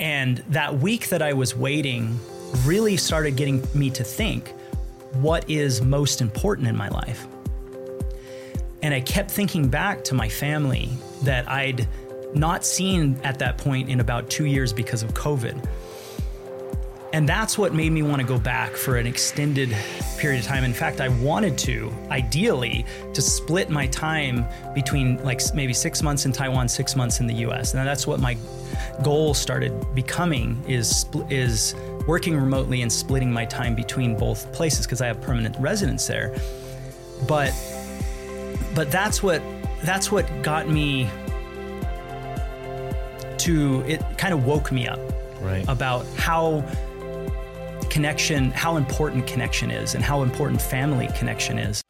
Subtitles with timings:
[0.00, 2.18] And that week that I was waiting
[2.64, 4.48] really started getting me to think
[5.12, 7.26] what is most important in my life.
[8.82, 10.88] And I kept thinking back to my family
[11.22, 11.86] that I'd
[12.34, 15.68] not seen at that point in about two years because of COVID.
[17.12, 19.76] And that's what made me want to go back for an extended
[20.16, 20.62] period of time.
[20.62, 26.24] In fact, I wanted to, ideally, to split my time between like maybe six months
[26.24, 27.74] in Taiwan, six months in the US.
[27.74, 28.36] And that's what my
[29.02, 31.74] goal started becoming is is
[32.06, 36.34] working remotely and splitting my time between both places because I have permanent residence there.
[37.28, 37.52] But
[38.74, 39.42] but that's what
[39.82, 41.08] that's what got me
[43.38, 45.00] to it kind of woke me up
[45.40, 45.66] Right.
[45.68, 46.62] about how
[47.88, 51.82] connection how important connection is and how important family connection is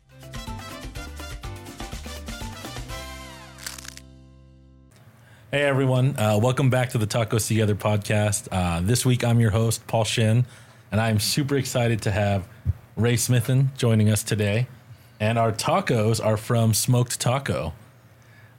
[5.50, 8.46] Hey everyone, uh, welcome back to the Tacos Together podcast.
[8.52, 10.46] Uh, this week I'm your host, Paul Shin,
[10.92, 12.46] and I'm super excited to have
[12.94, 14.68] Ray Smithson joining us today.
[15.18, 17.72] And our tacos are from Smoked Taco.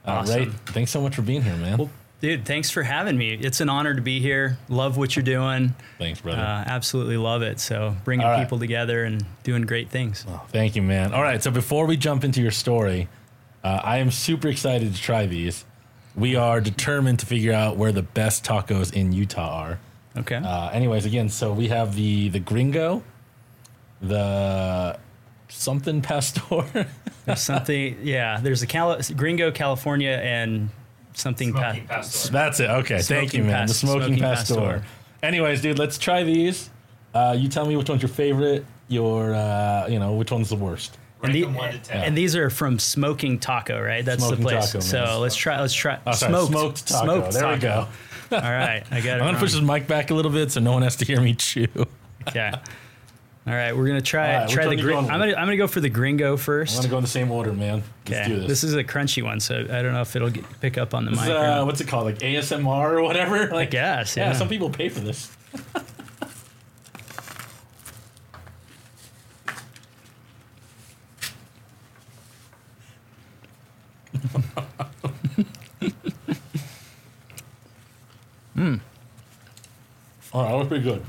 [0.04, 1.78] Uh, Ray, thanks so much for being here, man.
[1.78, 5.24] well dude thanks for having me it's an honor to be here love what you're
[5.24, 6.40] doing thanks, brother.
[6.40, 8.40] uh, absolutely love it so bringing right.
[8.40, 11.12] people together and doing great things Oh, thank you, man.
[11.12, 13.08] All right, so before we jump into your story,
[13.64, 15.64] uh, I am super excited to try these.
[16.14, 19.78] We are determined to figure out where the best tacos in Utah are.
[20.18, 23.02] okay Uh, anyways, again, so we have the the Gringo,
[24.00, 24.98] the
[25.48, 26.64] something pastor.
[27.26, 30.70] there's something yeah there's a Cali- gringo california and
[31.14, 32.32] something pa- pastor.
[32.32, 32.70] That's it.
[32.70, 33.66] Okay, thank you, Smoking man.
[33.66, 34.54] the smoking, smoking pastor.
[34.54, 34.84] pastor.
[35.22, 36.70] Anyways, dude, let's try these.
[37.14, 38.64] Uh, you tell me which one's your favorite.
[38.88, 40.98] Your, uh, you know, which one's the worst.
[41.22, 42.02] And, the- one to ten.
[42.04, 44.04] and these are from Smoking Taco, right?
[44.04, 44.66] That's Smoking the place.
[44.66, 44.82] Taco, man.
[44.82, 45.60] so let's try.
[45.60, 45.98] Let's try.
[46.06, 47.04] Oh, sorry, smoked, smoked taco.
[47.04, 47.86] smoked there we go.
[48.32, 49.12] All right, I got it.
[49.12, 49.36] I'm gonna wrong.
[49.40, 51.68] push this mic back a little bit so no one has to hear me chew.
[52.34, 52.60] Yeah.
[53.44, 55.80] All right, we're gonna try right, try the going I'm gonna I'm gonna go for
[55.80, 56.76] the Gringo first.
[56.76, 57.82] I'm gonna go in the same order, man.
[58.08, 58.46] Let's do Okay.
[58.46, 58.62] this.
[58.62, 61.10] is a crunchy one, so I don't know if it'll get, pick up on the
[61.10, 61.28] This mic.
[61.30, 62.04] is, uh, what's it called?
[62.04, 63.48] Like ASMR or whatever?
[63.48, 64.32] Like, guess, Yeah, yeah.
[64.34, 65.36] some people pay for this.
[80.32, 81.02] All right, that was pretty good.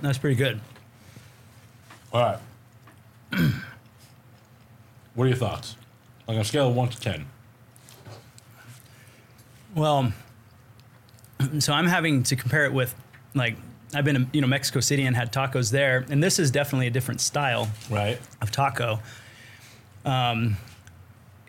[0.00, 0.60] That's pretty good.
[2.12, 2.38] All right.
[5.14, 5.76] what are your thoughts?
[6.26, 7.26] Like on a scale of one to ten.
[9.74, 10.12] Well,
[11.58, 12.94] so I'm having to compare it with
[13.34, 13.56] like
[13.94, 16.86] I've been to you know Mexico City and had tacos there, and this is definitely
[16.86, 18.18] a different style Right.
[18.40, 19.00] of taco.
[20.04, 20.56] Um,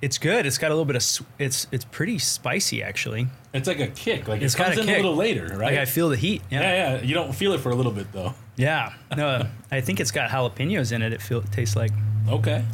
[0.04, 0.46] it's good.
[0.46, 3.28] It's got a little bit of it's it's pretty spicy actually.
[3.54, 4.28] It's like a kick.
[4.28, 4.96] Like It's it comes in kick.
[4.96, 5.72] a little later, right?
[5.72, 6.42] Like I feel the heat.
[6.52, 6.60] Yeah.
[6.60, 7.02] yeah, yeah.
[7.02, 8.34] You don't feel it for a little bit though.
[8.58, 8.94] Yeah.
[9.16, 11.14] No, I think it's got jalapenos in it.
[11.14, 11.92] It feel it tastes like.
[12.28, 12.66] Okay.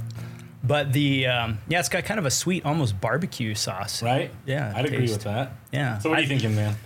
[0.64, 4.02] But the um, yeah, it's got kind of a sweet, almost barbecue sauce.
[4.02, 4.32] Right?
[4.48, 5.52] Yeah, I'd agree with that.
[5.72, 6.00] Yeah.
[6.00, 6.78] So what are you thinking, man?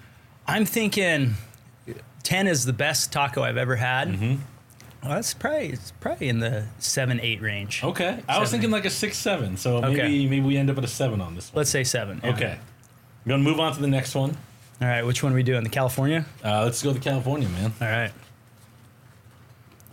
[0.46, 1.36] I'm thinking
[2.24, 4.10] ten is the best taco I've ever had.
[4.10, 4.36] Mm-hmm.
[5.04, 7.84] Well, that's probably it's probably in the seven eight range.
[7.84, 8.24] Okay.
[8.28, 8.62] I was Seven.
[8.62, 9.58] thinking like a six seven.
[9.58, 9.98] So Okay.
[9.98, 11.58] maybe maybe we end up at a seven on this one.
[11.60, 12.22] Let's say seven.
[12.24, 12.30] yeah.
[12.32, 12.58] Okay.
[13.26, 14.38] We're gonna move on to the next one.
[14.82, 15.06] All right.
[15.06, 15.64] Which one are we doing?
[15.64, 16.26] The California.
[16.44, 17.74] Uh, let's go to California, man.
[17.82, 18.12] All right.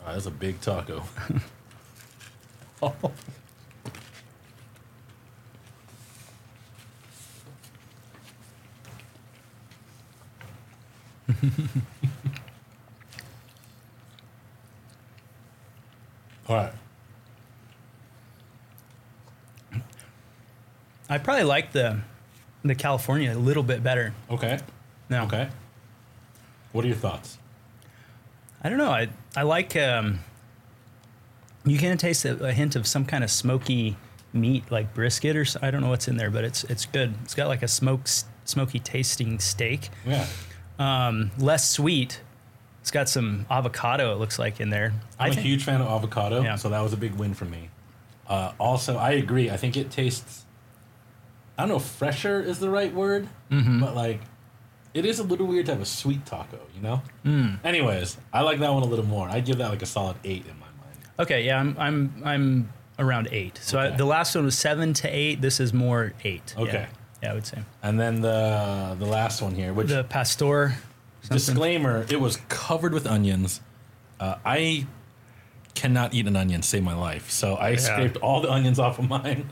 [0.07, 1.03] Oh, that's a big taco.
[16.57, 16.73] right.
[21.09, 22.01] I probably like the
[22.65, 24.15] the California a little bit better.
[24.31, 24.61] Okay.
[25.09, 25.25] No.
[25.25, 25.49] Okay.
[26.73, 27.39] What are your thoughts?
[28.63, 28.91] I don't know.
[28.91, 29.77] I I like.
[29.77, 30.21] Um,
[31.65, 33.97] you can taste a, a hint of some kind of smoky
[34.33, 37.15] meat, like brisket or I don't know what's in there, but it's it's good.
[37.23, 38.09] It's got like a smoke
[38.45, 39.91] smoky tasting steak.
[40.07, 40.27] Yeah.
[40.79, 42.21] Um, less sweet.
[42.81, 44.13] It's got some avocado.
[44.13, 44.93] It looks like in there.
[45.19, 46.57] I'm I a huge fan of avocado, Yeah.
[46.57, 47.69] so that was a big win for me.
[48.27, 49.51] Uh, also, I agree.
[49.51, 50.45] I think it tastes.
[51.59, 53.81] I don't know if fresher is the right word, Mm-hmm.
[53.81, 54.21] but like,
[54.95, 57.03] it is a little weird to have a sweet taco, you know.
[57.25, 57.59] Mm.
[57.65, 59.29] Anyways, I like that one a little more.
[59.29, 60.99] I give that like a solid eight in my mind.
[61.19, 63.59] Okay, yeah, I'm I'm I'm around eight.
[63.63, 65.41] So I, the last one was seven to eight.
[65.43, 66.55] This is more eight.
[66.57, 66.63] Yeah.
[66.65, 66.87] Okay.
[67.23, 70.75] Yeah, I would say And then the the last one here, which the pastor.
[71.23, 71.37] Something.
[71.37, 73.61] disclaimer, it was covered with onions.
[74.19, 74.87] Uh, I
[75.75, 79.09] cannot eat an onion save my life, so I scraped all the onions off of
[79.09, 79.49] mine.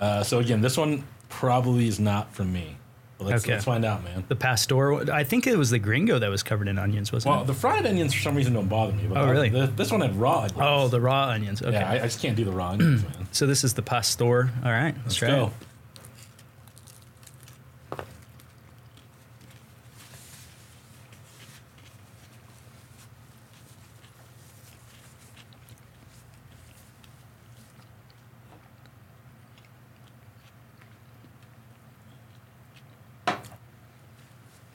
[0.00, 2.76] Uh, so again, this one probably is not for me.
[3.18, 3.54] Well, let's, Okay.
[3.54, 4.24] let's find out, man.
[4.28, 7.34] The pastor, I think it was the gringo that was covered in onions, wasn't Well,
[7.34, 7.38] it?
[7.38, 9.08] Well, the fried onions for some reason don't bother me.
[9.08, 9.48] But Oh, really?
[9.48, 10.52] the- this one had raw onions.
[10.60, 11.60] Oh, the raw onions.
[11.60, 11.72] Okay.
[11.72, 13.26] yeah, I, I just can't do the raw onions, man.
[13.32, 14.52] so this is the pastor.
[14.64, 14.94] All right.
[14.94, 15.46] Let's, Let's try go.
[15.46, 15.52] it.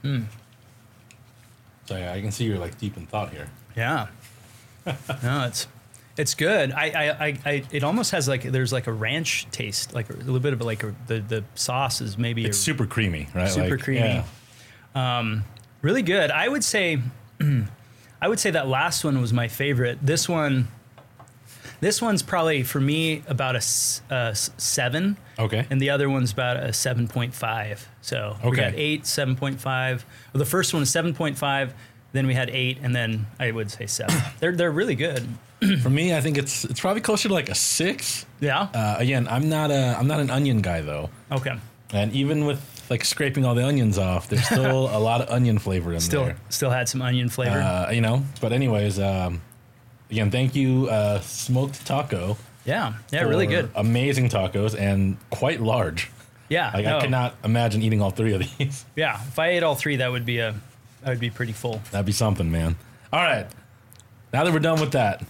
[0.04, 0.24] Hmm.
[1.86, 3.50] So yeah, I can see you're like deep in thought here.
[3.76, 4.08] Yeah.
[4.86, 5.68] no, it's
[6.16, 6.72] it's good.
[6.72, 10.14] I, I, I, I, it almost has like there's like a ranch taste, like a
[10.14, 13.50] little bit of like a, the the sauce is maybe It's a, super creamy, right?
[13.50, 14.24] Super Like, creamy.
[14.96, 15.20] yeah.
[15.20, 15.44] Um,
[15.82, 16.30] really good.
[16.32, 17.00] I would say,
[18.22, 19.98] I would say that last one was my favorite.
[20.02, 20.68] This one,
[21.84, 25.66] this one's probably for me about a, s- a s- seven, Okay.
[25.70, 27.88] and the other one's about a seven point five.
[28.02, 28.62] So we Okay.
[28.62, 30.06] got eight, seven point five.
[30.34, 31.74] Well, the first one is seven point five.
[32.14, 34.16] Then we had eight, and then I would say seven.
[34.40, 35.28] they're they're really good.
[35.82, 38.26] For me, I think it's it's probably closer to like a six.
[38.40, 38.68] Yeah.
[38.74, 41.56] Uh, again, I'm not a I'm not an onion guy though, okay.
[41.94, 42.60] and even with
[42.90, 46.26] like scraping all the onions off, there's still a lot of onion flavor in Still
[46.26, 46.38] there.
[46.50, 47.58] still had some onion flavor.
[47.62, 49.42] Uh, you know, but anyways, um,
[50.14, 52.38] again, thank you, uh, smoked taco.
[52.66, 52.94] yeah.
[53.12, 53.24] Yeah.
[53.24, 53.70] Really good.
[53.76, 56.10] Amazing tacos and quite large.
[56.50, 56.72] Yeah.
[56.74, 56.98] Like no.
[56.98, 58.86] I cannot imagine eating all three of these.
[58.96, 59.20] Yeah.
[59.28, 60.54] If I ate all three, that would be a,
[61.04, 61.82] I would be pretty full.
[61.92, 62.76] That'd be something, man.
[63.12, 63.48] All right.
[64.32, 65.24] Now that we're done with that,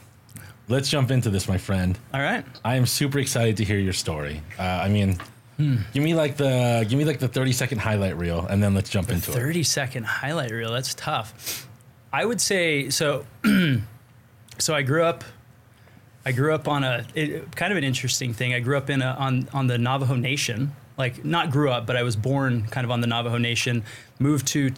[0.67, 1.97] let's jump into this, my friend.
[2.13, 2.45] All right.
[2.65, 4.41] I am super excited to hear your story.
[4.59, 5.17] Uh, I mean,
[5.57, 5.77] Hmm.
[5.93, 8.89] give me like the give me like the 30 second highlight reel and then let's
[8.89, 9.35] jump into it.
[9.35, 10.71] 30 second highlight reel.
[10.73, 11.67] That's tough.
[12.11, 13.25] I would say so.
[14.57, 15.23] so I grew up.
[16.25, 18.53] I grew up on a it, kind of an interesting thing.
[18.53, 20.73] I grew up in a, on on the Navajo Nation.
[20.97, 23.83] Like not grew up, but I was born kind of on the Navajo Nation.
[24.19, 24.71] Moved to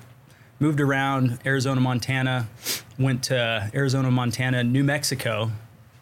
[0.59, 2.47] moved around Arizona, Montana.
[2.97, 5.51] Went to Arizona, Montana, New Mexico.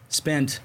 [0.09, 0.59] Spent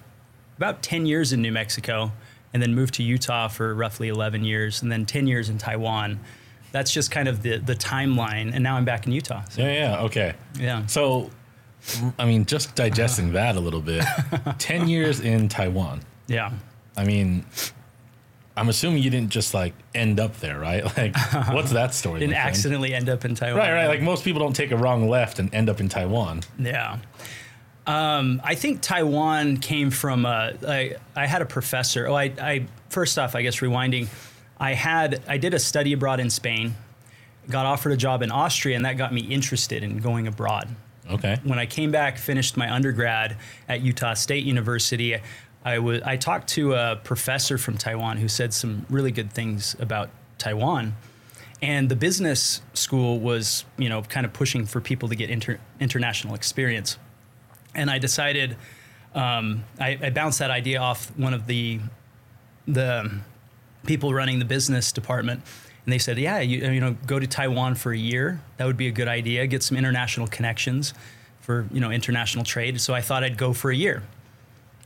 [0.59, 2.13] about 10 years in New Mexico
[2.53, 6.21] and then moved to Utah for roughly 11 years and then 10 years in Taiwan.
[6.73, 8.53] That's just kind of the, the timeline.
[8.53, 9.43] And now I'm back in Utah.
[9.49, 10.35] So, Yeah, yeah, okay.
[10.59, 10.85] yeah.
[10.87, 11.31] So,
[12.19, 14.05] I mean, just digesting that a little bit.
[14.59, 16.01] 10 years in Taiwan.
[16.27, 16.53] Yeah.
[16.97, 17.45] I mean,
[18.57, 20.85] I'm assuming you didn't just like end up there, right?
[20.97, 21.17] Like,
[21.53, 22.21] what's that story?
[22.21, 23.59] Didn't accidentally end up in Taiwan.
[23.59, 23.87] Right, right.
[23.87, 26.43] Like most people don't take a wrong left and end up in Taiwan.
[26.59, 26.99] Yeah.
[27.87, 32.07] Um, I think Taiwan came from, uh, I, I had a professor.
[32.07, 34.09] Oh, I, I, first off, I guess rewinding,
[34.61, 36.75] I had, I did a study abroad in Spain,
[37.49, 40.69] got offered a job in Austria, and that got me interested in going abroad.
[41.11, 41.39] Okay.
[41.45, 43.37] when I came back, finished my undergrad
[43.69, 45.17] at Utah State University,
[45.65, 49.77] I was I talked to a professor from Taiwan who said some really good things
[49.79, 50.95] about Taiwan.
[51.61, 55.59] And the business school was, you know, kind of pushing for people to get inter-
[55.81, 56.99] international experience.
[57.75, 58.57] And I decided,
[59.15, 61.81] um, I, I bounced that idea off one of the
[62.67, 63.11] the
[63.87, 65.43] people running the business department,
[65.89, 68.43] and they said, "Yeah, you, you know, go to Taiwan for a year.
[68.59, 69.47] That would be a good idea.
[69.47, 70.93] Get some international connections
[71.41, 74.03] for you know international trade." So I thought I'd go for a year,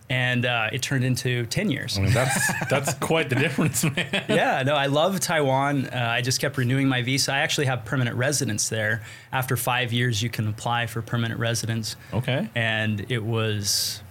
[0.08, 1.98] and uh, it turned into ten years.
[1.98, 4.26] I mean, that's that's quite the difference, man.
[4.28, 5.86] yeah, no, I love Taiwan.
[5.86, 7.32] Uh, I just kept renewing my visa.
[7.32, 9.02] I actually have permanent residence there.
[9.32, 11.96] After five years, you can apply for permanent residence.
[12.14, 12.48] Okay.
[12.54, 14.04] And it was,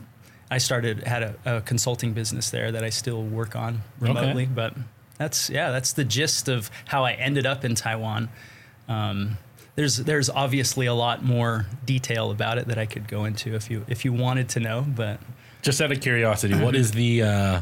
[0.49, 4.45] I started had a, a consulting business there that I still work on remotely.
[4.45, 4.73] But
[5.21, 8.29] that's yeah, that's the gist of how I ended up in Taiwan.
[8.87, 9.37] Um,
[9.75, 13.69] there's there's obviously a lot more detail about it that I could go into if
[13.69, 15.19] you if you wanted to know, but.
[15.61, 17.61] Just out of curiosity, what is the uh,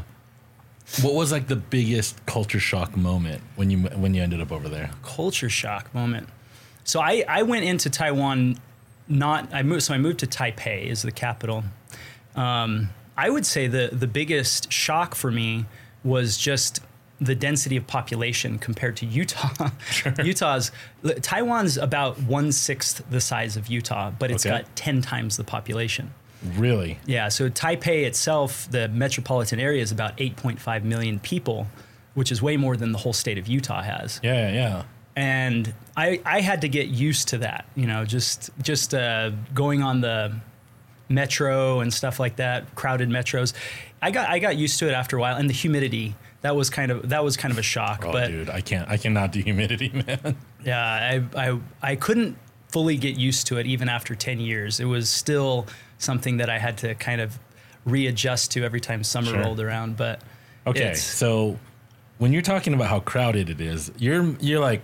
[1.02, 4.68] what was like the biggest culture shock moment when you when you ended up over
[4.68, 4.90] there?
[5.02, 6.28] culture shock moment.
[6.84, 8.56] So I, I went into Taiwan
[9.06, 11.64] not I moved so I moved to Taipei is the capital.
[12.34, 12.88] Um,
[13.18, 15.66] I would say the the biggest shock for me
[16.02, 16.80] was just
[17.20, 19.70] the density of population compared to Utah.
[20.24, 20.72] Utah's
[21.22, 24.58] Taiwan's about one sixth the size of Utah, but it's Okay.
[24.62, 26.12] got ten times the population.
[26.56, 26.98] Really?
[27.04, 31.66] Yeah, so Taipei itself, the metropolitan area, is about 8.5 million people,
[32.14, 34.82] which is way more than the whole state of Utah has Yeah, yeah, yeah.
[35.16, 37.66] and I I had to get used to that.
[37.76, 40.32] You know, just just uh, going on the
[41.08, 43.52] metro and stuff like that, crowded metros.
[44.00, 46.70] I got I got used to it after a while, and the humidity that was
[46.70, 48.04] kind of that was kind of a shock.
[48.06, 48.88] Oh, but dude, I can't.
[48.88, 50.36] I cannot do humidity, man.
[50.64, 52.36] yeah, I, I I couldn't
[52.68, 54.80] fully get used to it even after ten years.
[54.80, 55.66] It was still
[55.98, 57.38] something that I had to kind of
[57.84, 59.40] readjust to every time summer Sure.
[59.40, 59.96] rolled around.
[59.96, 60.20] But
[60.66, 61.58] Okay, so
[62.18, 64.82] when you're talking about how crowded it is, you're you're like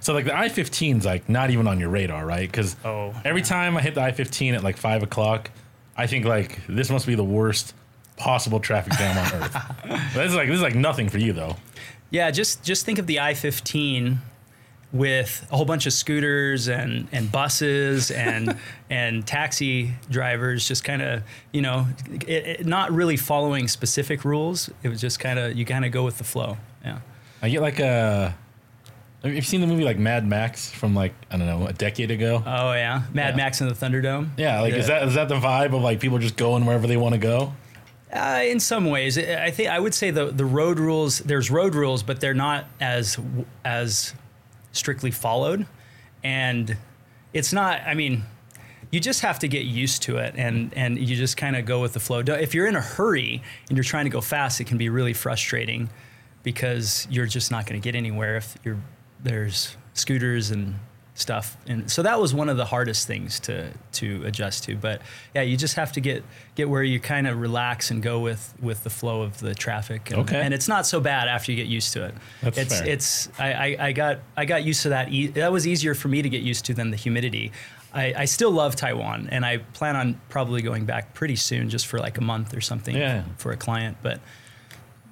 [0.00, 2.48] So like the I 15's like not even on your radar, right?
[2.50, 5.50] Because Oh, every time I hit the I 15 at like five o'clock,
[5.96, 7.74] I think like this must be the worst
[8.16, 9.56] possible traffic jam on earth.
[10.14, 11.56] This is like this is like nothing for you though.
[12.10, 14.16] Yeah, just just think of the I-15
[14.92, 18.56] with a whole bunch of scooters and and buses and
[18.90, 21.86] and taxi drivers just kind of you know
[22.26, 24.70] it, it, not really following specific rules.
[24.82, 26.56] It was just kind of you kind of go with the flow.
[26.84, 27.00] Yeah.
[27.42, 28.34] I get like a.
[29.22, 32.10] Have you seen the movie like Mad Max from like I don't know a decade
[32.12, 32.42] ago?
[32.46, 33.36] Oh yeah, Mad Yeah.
[33.36, 34.30] Max and the Thunderdome.
[34.36, 36.96] yeah, like is that is that the vibe of like people just going wherever they
[36.96, 37.52] want to go?
[38.12, 41.18] Uh, in some ways, I think I would say the the road rules.
[41.18, 43.18] There's road rules, but they're not as
[43.64, 44.14] as
[44.72, 45.66] strictly followed,
[46.22, 46.76] and
[47.32, 47.80] it's not.
[47.84, 48.22] I mean,
[48.92, 51.80] you just have to get used to it, and and you just kind of go
[51.80, 52.20] with the flow.
[52.20, 55.12] If you're in a hurry and you're trying to go fast, it can be really
[55.12, 55.90] frustrating
[56.44, 58.78] because you're just not going to get anywhere if you're
[59.22, 60.76] there's scooters and
[61.18, 65.00] stuff and so that was one of the hardest things to to adjust to but
[65.34, 66.22] yeah you just have to get
[66.56, 70.10] get where you kind of relax and go with with the flow of the traffic
[70.10, 70.38] and, Okay.
[70.42, 72.88] and it's not so bad after you get used to it That's it's fair.
[72.88, 76.08] it's I, I i got i got used to that e- that was easier for
[76.08, 77.50] me to get used to than the humidity
[77.94, 81.86] I, I still love Taiwan, and I plan on probably going back pretty soon, just
[81.86, 83.22] for like a month or something, Yeah.
[83.38, 83.96] for a client.
[84.02, 84.20] But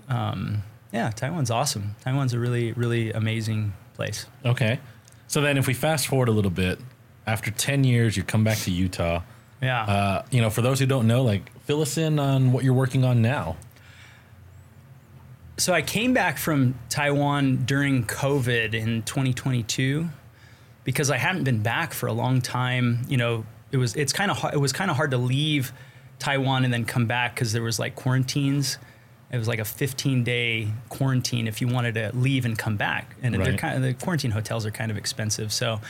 [0.08, 1.94] um, yeah, Taiwan's awesome.
[2.04, 4.26] Taiwan's a really, really amazing place.
[4.44, 4.80] Okay,
[5.26, 6.78] so then if we fast forward a little bit,
[7.26, 9.22] after ten years, you come back to Utah.
[9.62, 9.82] Yeah.
[9.84, 12.74] Uh, you know, for those who don't know, like fill us in on what you're
[12.74, 13.56] working on now.
[15.56, 20.08] so I came back from Taiwan during COVID in 2022
[20.82, 23.06] because I hadn't been back for a long time.
[23.08, 25.72] You know, it was it's kind of it was kind of hard to leave
[26.18, 28.78] Taiwan and then come back because there was like quarantines.
[29.34, 33.16] It was like a 15 day quarantine if you wanted to leave and come back,
[33.22, 33.58] and they're Right.
[33.58, 35.52] kind of the quarantine hotels are kind of expensive.
[35.52, 35.80] So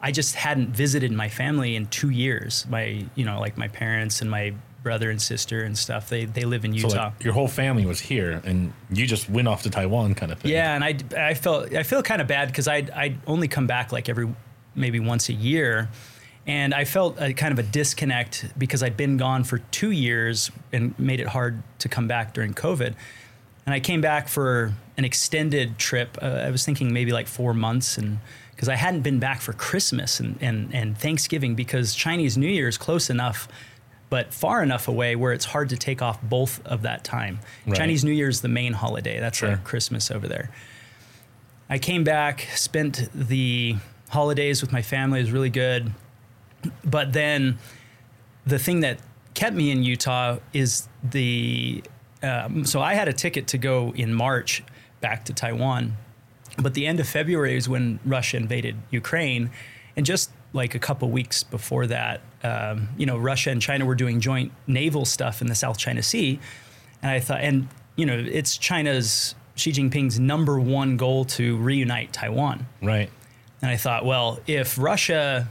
[0.00, 2.66] I just hadn't visited my family in two years.
[2.68, 4.52] My you know like my parents and my
[4.82, 6.08] brother and sister and stuff.
[6.08, 7.04] They they live in So Utah.
[7.14, 10.38] like your whole family was here, and you just went off to Taiwan, kind of
[10.40, 10.50] thing.
[10.52, 13.66] Yeah, and I, I felt I feel kind of bad because I I only come
[13.68, 14.28] back like every
[14.74, 15.88] maybe once a year,
[16.48, 20.50] and I felt a kind of a disconnect because I'd been gone for two years
[20.72, 22.94] and made it hard to come back during COVID,
[23.66, 26.16] and I came back for an extended trip.
[26.20, 28.18] Uh, I was thinking maybe like four months, and
[28.52, 32.66] because I hadn't been back for Christmas and and and Thanksgiving because Chinese New Year
[32.66, 33.46] is close enough.
[34.10, 37.40] But far enough away where it's hard to take off both of that time.
[37.66, 37.76] Right.
[37.76, 39.20] Chinese New Year is the main holiday.
[39.20, 39.50] That's Sure.
[39.50, 40.48] like Christmas over there.
[41.68, 43.76] I came back, spent the
[44.08, 45.20] holidays with my family.
[45.20, 45.92] It was really good.
[46.84, 47.58] But then
[48.46, 48.98] the thing that
[49.34, 51.82] kept me in Utah is the.
[52.22, 54.64] Um, so I had a ticket to go in March
[55.00, 55.96] back to Taiwan.
[56.60, 59.50] But the end of February is when Russia invaded Ukraine.
[59.96, 63.94] And just like a couple weeks before that, um, you know, Russia and China were
[63.94, 66.40] doing joint naval stuff in the South China Sea.
[67.02, 72.12] And I thought, and, you know, it's China's, Xi Jinping's number one goal to reunite
[72.12, 72.66] Taiwan.
[72.82, 73.10] right.
[73.60, 75.48] And I thought, well, if Russia,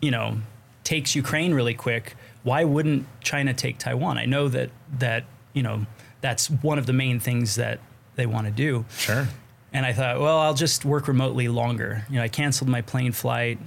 [0.00, 0.38] you know,
[0.84, 4.18] takes Ukraine really quick, why wouldn't China take Taiwan?
[4.18, 5.86] I know that that you know
[6.20, 7.80] that's one of the main things that
[8.16, 8.84] they want to do.
[8.96, 9.28] Sure.
[9.72, 12.04] And I thought, well, I'll just work remotely longer.
[12.08, 13.58] You know, I canceled my plane flight,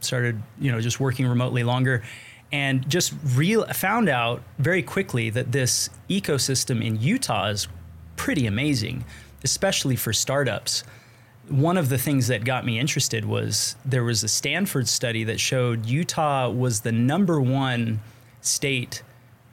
[0.00, 2.02] started, you know, just working remotely longer,
[2.52, 7.68] and just real found out very quickly that this ecosystem in Utah is
[8.16, 9.04] pretty amazing,
[9.44, 10.84] especially for startups.
[11.48, 15.40] One of the things that got me interested was there was a Stanford study that
[15.40, 18.00] showed Utah was the number one
[18.40, 19.02] state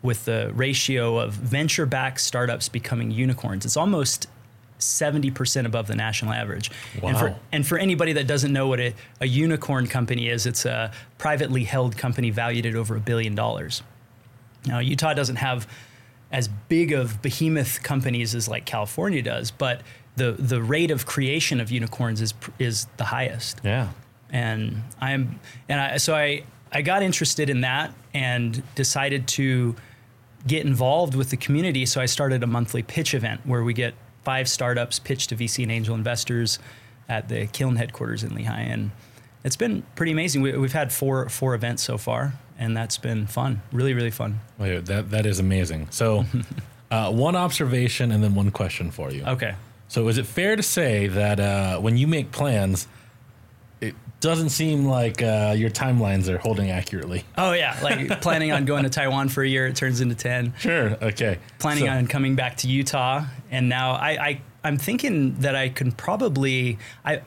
[0.01, 3.65] with the ratio of venture backed startups becoming unicorns.
[3.65, 4.27] It's almost
[4.79, 6.69] 70% above the national average.
[7.01, 7.39] And for, Wow.
[7.51, 11.63] and for anybody that doesn't know what a, a unicorn company is, it's a privately
[11.63, 13.81] held company valued at over a billion dollars.
[14.65, 15.67] Now, Utah doesn't have
[16.31, 19.81] as big of behemoth companies as like California does, but
[20.15, 23.89] the, the rate of creation of unicorns is, is the highest Yeah.
[24.29, 29.75] and I'm and I so I I got interested in that and decided to
[30.47, 31.85] get involved with the community.
[31.85, 33.93] So I started a monthly pitch event where we get
[34.23, 36.59] five startups pitched to VC and angel investors
[37.07, 38.91] at the Kiln headquarters in Lehi, and
[39.43, 40.41] it's been pretty amazing.
[40.41, 43.61] We, we've had four four events so far, and that's been fun.
[43.71, 44.39] Really, really fun.
[44.57, 45.87] That that is amazing.
[45.91, 46.25] So,
[46.91, 49.23] uh, one observation and then one question for you.
[49.25, 49.55] Okay.
[49.87, 52.87] So, is it fair to say that uh, when you make plans,
[53.81, 57.23] it doesn't seem like uh, your timelines are holding accurately?
[57.37, 60.53] Oh yeah, like planning on going to Taiwan for a year, it turns into ten.
[60.57, 60.97] Sure.
[61.01, 61.37] Okay.
[61.59, 65.69] planning So- on coming back to Utah, and now I, I I'm thinking that I
[65.69, 67.21] can probably I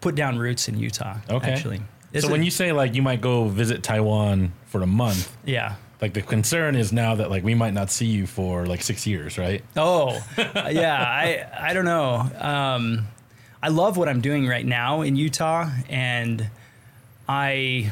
[0.00, 1.16] put down roots in Utah.
[1.30, 1.50] Okay.
[1.52, 1.80] Actually.
[2.12, 5.74] So It's when you say like you might go visit Taiwan for a month, yeah.
[6.00, 9.06] like the concern is now that like we might not see you for like six
[9.06, 9.62] years, right?
[9.76, 11.02] Oh, yeah.
[11.02, 12.28] I I don't know.
[12.38, 13.06] Um,
[13.62, 16.48] I love what I'm doing right now in Utah, and
[17.28, 17.90] I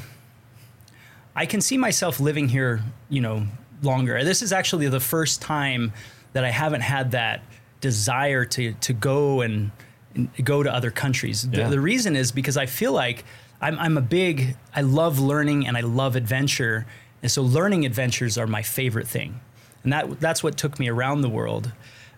[1.34, 2.82] I can see myself living here.
[3.08, 3.46] You know,
[3.82, 4.22] longer.
[4.24, 5.92] This is actually the first time
[6.32, 7.42] that I haven't had that
[7.80, 9.70] desire to to go and,
[10.14, 11.48] and go to other countries.
[11.48, 11.68] The- Yeah.
[11.68, 13.24] The, reason is because I feel like
[13.64, 14.56] I'm, I'm a big.
[14.76, 16.86] I love learning and I love adventure,
[17.22, 19.40] and so learning adventures are my favorite thing,
[19.82, 21.72] and that that's what took me around the world.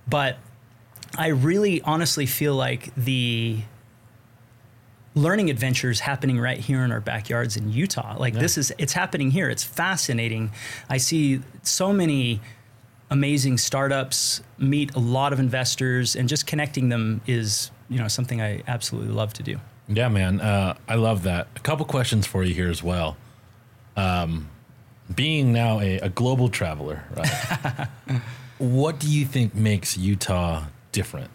[0.08, 0.38] But
[1.16, 3.60] I really honestly feel like the
[5.14, 8.16] learning adventures happening right here in our backyards in Utah.
[8.18, 9.48] Like this is it's happening here.
[9.48, 10.50] It's fascinating.
[10.90, 12.40] I see so many
[13.08, 18.42] amazing startups meet a lot of investors and just connecting them is, you know, something
[18.42, 19.60] I absolutely love to do.
[19.88, 20.40] Yeah, man.
[20.40, 21.48] Uh, I love that.
[21.56, 23.16] A couple questions for you here as well.
[23.96, 24.48] Um,
[25.14, 27.88] being now a, a global traveler, right?
[28.58, 31.30] what do you think makes Utah different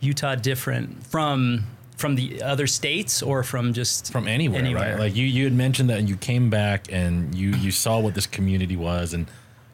[0.00, 1.64] Utah different from
[1.96, 4.92] from the other states or from just from anywhere, Anywhere.
[4.92, 4.98] right?
[5.00, 8.26] Like you, you had mentioned that you came back and you, you saw what this
[8.26, 9.26] community was and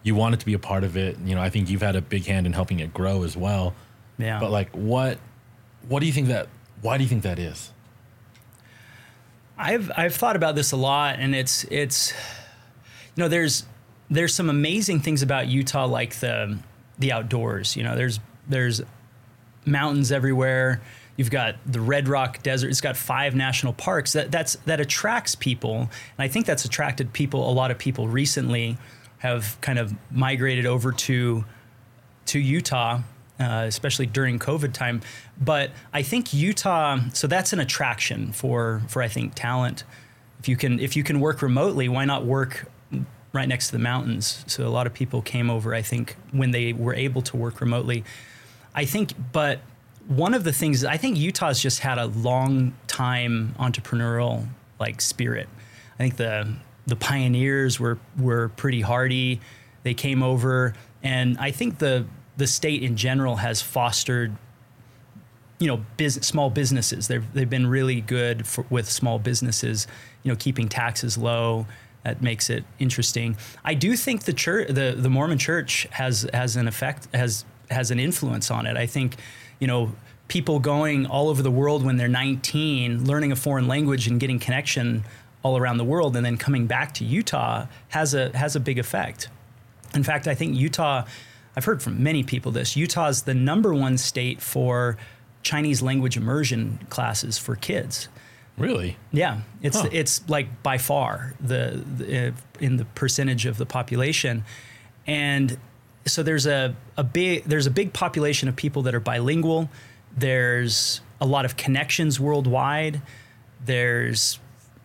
[0.02, 1.16] you wanted to be a part of it.
[1.24, 3.74] You know, I think you've had a big hand in helping it grow as well.
[4.18, 4.40] yeah.
[4.40, 5.18] But like, what,
[5.86, 6.48] what do you think that,
[6.82, 7.70] why do you think that is?
[9.58, 12.12] I've I've thought about this a lot, and it's it's
[13.14, 13.64] you know there's
[14.10, 16.58] there's some amazing things about Utah, like the
[16.98, 17.76] the outdoors.
[17.76, 18.82] You know, there's there's
[19.64, 20.80] mountains everywhere.
[21.16, 22.68] You've got the Red Rock Desert.
[22.68, 24.12] It's got five national parks.
[24.12, 27.50] That that's that attracts people, and I think that's attracted people.
[27.50, 28.76] A lot of people recently
[29.18, 31.44] have kind of migrated over to
[32.26, 33.00] to Utah,
[33.38, 35.02] uh, especially during COVID time.
[35.40, 39.84] But I think Utah, so that's an attraction for for I think talent.
[40.40, 42.66] If you can if you can work remotely, why not work
[43.32, 44.44] right next to the mountains?
[44.46, 45.74] So a lot of people came over.
[45.74, 48.04] I think when they were able to work remotely.
[48.74, 49.60] I think, but
[50.06, 54.46] one of the things I think Utah's just had a long time entrepreneurial
[54.78, 55.48] like spirit.
[55.94, 56.54] I think the
[56.86, 59.40] the pioneers were were pretty hardy.
[59.82, 64.36] They came over, and I think the the state in general has fostered,
[65.58, 67.08] you know, business, small businesses.
[67.08, 69.86] They've they've been really good for, with small businesses.
[70.22, 71.66] You know, keeping taxes low.
[72.04, 73.36] That makes it interesting.
[73.64, 77.90] I do think the church, the the Mormon Church, has has an effect has has
[77.90, 78.76] an influence on it.
[78.76, 79.16] I think,
[79.58, 79.92] you know,
[80.28, 84.38] people going all over the world when they're 19, learning a foreign language and getting
[84.38, 85.04] connection
[85.42, 88.78] all around the world, and then coming back to Utah has a has a big
[88.78, 89.28] effect.
[89.94, 91.04] In fact, I think Utah.
[91.56, 92.76] I've heard from many people this.
[92.76, 94.96] Utah is the number one state for
[95.42, 98.08] Chinese language immersion classes for kids.
[98.58, 98.96] Really?
[99.12, 99.88] Yeah, it's Huh.
[99.92, 104.44] it's like by far the, the uh, in the percentage of the population,
[105.06, 105.58] and
[106.06, 109.68] so there's a, a big there's a big population of people that are bilingual.
[110.16, 113.02] There's a lot of connections worldwide.
[113.64, 114.38] There's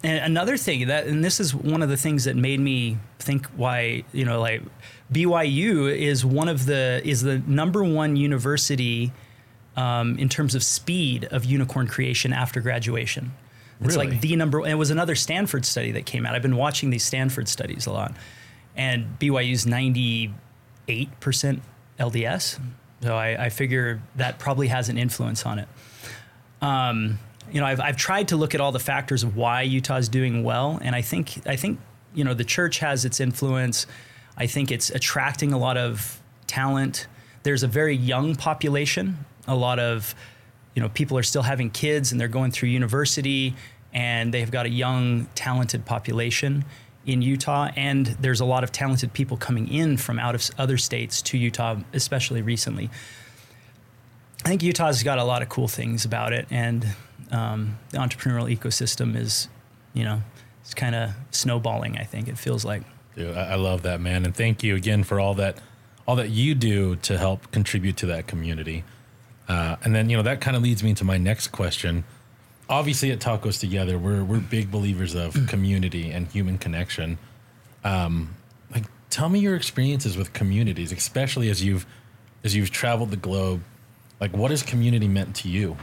[0.03, 3.45] and another thing that and this is one of the things that made me think
[3.55, 4.61] why you know like
[5.11, 9.11] BYU is one of the is the number one university
[9.75, 13.31] um, in terms of speed of unicorn creation after graduation.
[13.83, 14.11] It's Really?
[14.11, 14.59] like the number.
[14.59, 16.35] And it was another Stanford study that came out.
[16.35, 18.13] I've been watching these Stanford studies a lot,
[18.75, 20.33] and BYU's ninety
[20.87, 21.61] eight percent
[21.99, 22.59] LDS.
[23.01, 25.67] So I, I figure that probably has an influence on it.
[26.61, 27.17] Um,
[27.51, 30.43] you know, I've, I've tried to look at all the factors of why Utah's doing
[30.43, 31.79] well, and I think I think
[32.13, 33.85] you know the church has its influence.
[34.37, 37.07] I think it's attracting a lot of talent.
[37.43, 39.25] There's a very young population.
[39.47, 40.15] A lot of
[40.75, 43.55] you know people are still having kids and they're going through university,
[43.93, 46.63] and they've got a young, talented population
[47.05, 47.69] in Utah.
[47.75, 51.37] And there's a lot of talented people coming in from out of other states to
[51.37, 52.89] Utah, especially recently.
[54.45, 56.87] I think Utah's got a lot of cool things about it, and
[57.31, 59.47] um, the entrepreneurial ecosystem is,
[59.93, 60.21] you know,
[60.61, 61.97] it's kind of snowballing.
[61.97, 62.83] I think it feels like.
[63.15, 64.25] Dude, I, I love that, man.
[64.25, 65.57] And thank you again for all that,
[66.07, 68.83] all that you do to help contribute to that community.
[69.47, 72.03] Uh, and then, you know, that kind of leads me to my next question.
[72.69, 77.17] Obviously, at Tacos Together, we're we're big believers of community and human connection.
[77.83, 78.35] Um,
[78.73, 81.85] like, tell me your experiences with communities, especially as you've
[82.45, 83.61] as you've traveled the globe.
[84.21, 85.75] Like, what has community meant to you?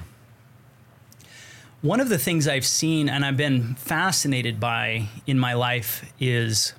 [1.81, 6.73] One of the things I've seen and I've been fascinated by in my life is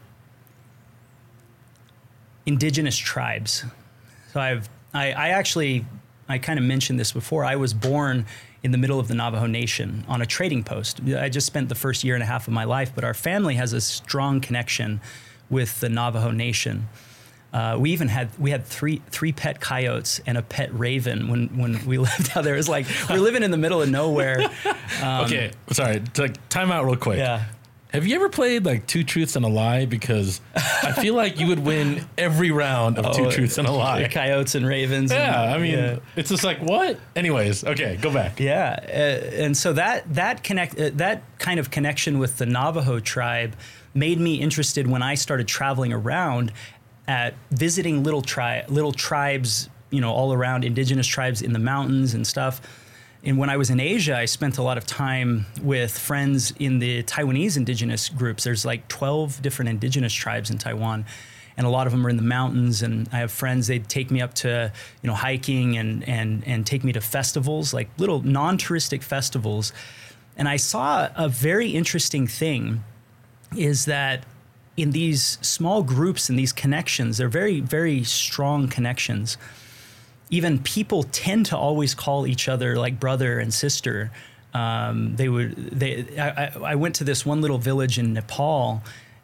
[2.46, 3.64] indigenous tribes.
[4.34, 5.86] So I've I, I actually
[6.28, 7.46] I kind of mentioned this before.
[7.46, 8.26] I was born
[8.62, 11.00] in the middle of the Navajo Nation on a trading post.
[11.18, 13.56] I just spent the first year and a half of my life, but our family
[13.56, 15.00] has a strong connection
[15.50, 16.90] with the Navajo Nation.
[17.52, 21.48] Uh, we even had we had three three pet coyotes and a pet raven when
[21.58, 22.54] when we lived out there.
[22.54, 24.50] It was like we're living in the middle of nowhere.
[25.04, 26.02] Um, okay, sorry.
[26.18, 27.20] Like, time out real quick.
[27.20, 27.46] Yeah.
[27.94, 29.86] Have you ever played like two truths and a lie?
[29.86, 33.72] Because I feel like you would win every round of oh, two truths and a
[33.72, 34.08] lie.
[34.10, 35.12] Coyotes and ravens.
[35.12, 36.00] Yeah, and, I mean, yeah.
[36.16, 37.00] it's just like what?
[37.16, 38.40] Anyways, okay, go back.
[38.40, 43.00] Yeah, uh, and so that that connect uh, that kind of connection with the Navajo
[43.00, 43.56] tribe
[43.94, 46.52] made me interested when I started traveling around
[47.10, 52.14] at visiting little tri- little tribes, you know, all around indigenous tribes in the mountains
[52.14, 52.62] and stuff.
[53.24, 56.78] And when I was in Asia, I spent a lot of time with friends in
[56.78, 58.44] the Taiwanese indigenous groups.
[58.44, 61.04] There's like 12 different indigenous tribes in Taiwan,
[61.58, 62.84] and a lot of them are in the mountains.
[62.84, 66.64] And I have friends; they'd take me up to you know hiking and and and
[66.64, 69.74] take me to festivals, like little non-touristic festivals.
[70.38, 72.84] And I saw a very interesting thing,
[73.58, 74.26] is that
[74.82, 79.38] in these small groups and these connections, they're very, very strong connections.
[80.30, 84.12] Even people tend to always call each other like brother and sister.
[84.54, 85.56] Um, they would.
[85.56, 86.18] They.
[86.18, 88.82] I, I went to this one little village in Nepal,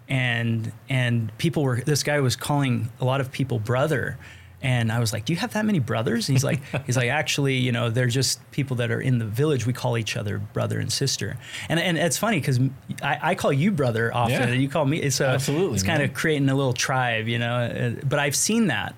[0.08, 1.78] and and people were.
[1.78, 4.18] This guy was calling a lot of people brother,
[4.66, 7.10] and I was like, "Do you have that many brothers?" And he's like, "He's like,
[7.10, 9.68] actually, you know, they're just people that are in the village.
[9.68, 11.38] We call each other brother and sister."
[11.70, 12.60] And and it's funny because
[13.04, 14.48] I, I, call you brother often, yeah.
[14.48, 15.08] and you call me.
[15.12, 17.56] So Absolutely, it's kind of creating a little tribe, you know.
[17.56, 18.96] Uh, but I've seen that,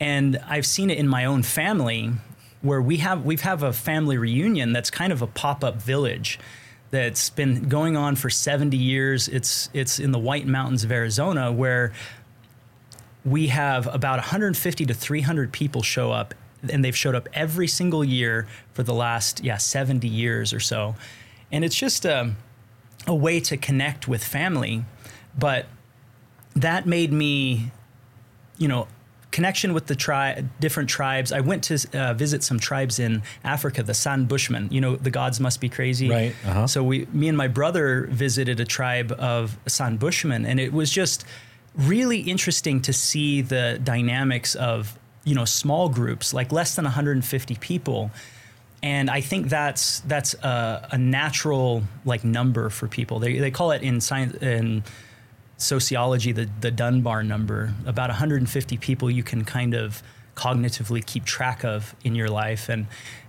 [0.00, 2.10] and I've seen it in my own family,
[2.62, 6.40] where we have we've have a family reunion that's kind of a pop up village
[6.90, 9.28] that's been going on for 70 years.
[9.28, 11.92] It's it's in the White Mountains of Arizona where
[13.30, 16.34] we have about 150 to 300 people show up
[16.70, 20.94] and they've showed up every single year for the last yeah 70 years or so.
[21.50, 22.36] And it's just a, um,
[23.06, 24.84] a way to connect with family
[25.38, 25.66] but
[26.56, 27.70] that made me
[28.58, 28.88] you know
[29.30, 31.32] connection with the tri- different tribes.
[31.32, 34.68] I went to uh, visit some tribes in africa the san bushmen.
[34.70, 36.08] You know the gods must be crazy.
[36.10, 36.66] Right uh-huh.
[36.66, 40.90] so we me and my brother visited a tribe of san bushmen and it was
[40.90, 41.24] just
[41.78, 47.54] really interesting to see the dynamics of you know small groups like less than 150
[47.56, 48.10] people.
[48.80, 53.18] And i think that's that's a, a, natural like number for people.
[53.18, 54.84] They, they call it in science in
[55.56, 57.74] sociology the, the dunbar number.
[57.86, 60.02] About 150 people you can kind of
[60.36, 62.68] cognitively keep track of in your life.
[62.68, 62.86] And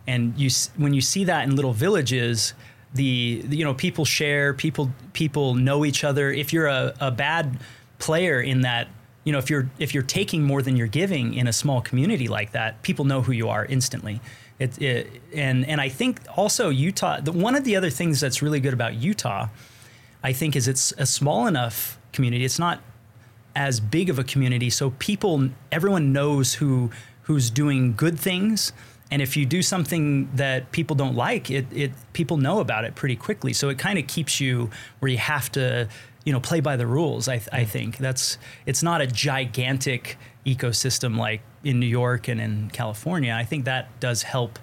[0.08, 2.54] and you when you see that in little villages
[2.94, 6.32] the you know people share people people know each other.
[6.32, 7.60] If you're a, a bad
[8.00, 8.88] player in that
[9.24, 12.28] you know if you're if you're taking more than you're giving in a small community
[12.28, 14.20] like that people know who you are instantly.
[14.58, 18.42] It, it, and and I think also Utah the, one of the other things that's
[18.42, 19.48] really good about Utah
[20.24, 22.44] I think is it's a small enough community.
[22.44, 22.82] It's not
[23.56, 26.92] as big of a community so people everyone knows who
[27.24, 28.74] who's doing good things.
[29.12, 32.96] And if you do something that people don't like it, it people know about it
[32.96, 33.54] pretty quickly.
[33.54, 35.88] So it kind of keeps you where you have to
[36.30, 37.28] you know play by the rules.
[37.28, 38.38] I, I think that's
[38.68, 40.16] it's not a gigantic
[40.46, 43.34] ecosystem like in New York and in California.
[43.34, 44.60] I think that does help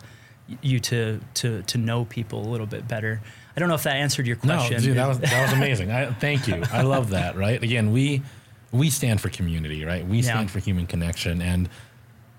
[0.62, 3.20] you to to to know people a little bit better.
[3.56, 4.76] I don't know if that answered your question.
[4.76, 5.90] No, dude, that was that was amazing.
[5.90, 6.62] I, thank you.
[6.70, 7.34] I love that.
[7.34, 7.60] Right?
[7.60, 8.22] Again, we
[8.70, 10.06] we stand for community, right?
[10.06, 10.52] We stand yeah.
[10.52, 11.68] for human connection, and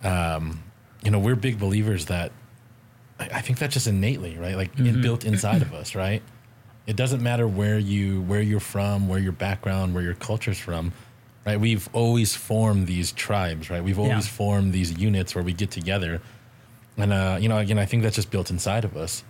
[0.06, 0.64] um,
[1.04, 2.32] you know, we're big believers that.
[3.20, 4.56] I, I think that's just innately, right?
[4.56, 5.02] Like mm-hmm.
[5.02, 6.24] built inside of us, right?
[6.88, 10.94] It doesn't matter where you where you're from, where your background, where your culture's from,
[11.46, 11.60] right?
[11.60, 13.84] We've always formed these tribes, right?
[13.84, 14.32] We've always yeah.
[14.32, 16.22] formed these units where we get together,
[16.96, 19.24] and uh, you know, again, I think that's just built inside of us.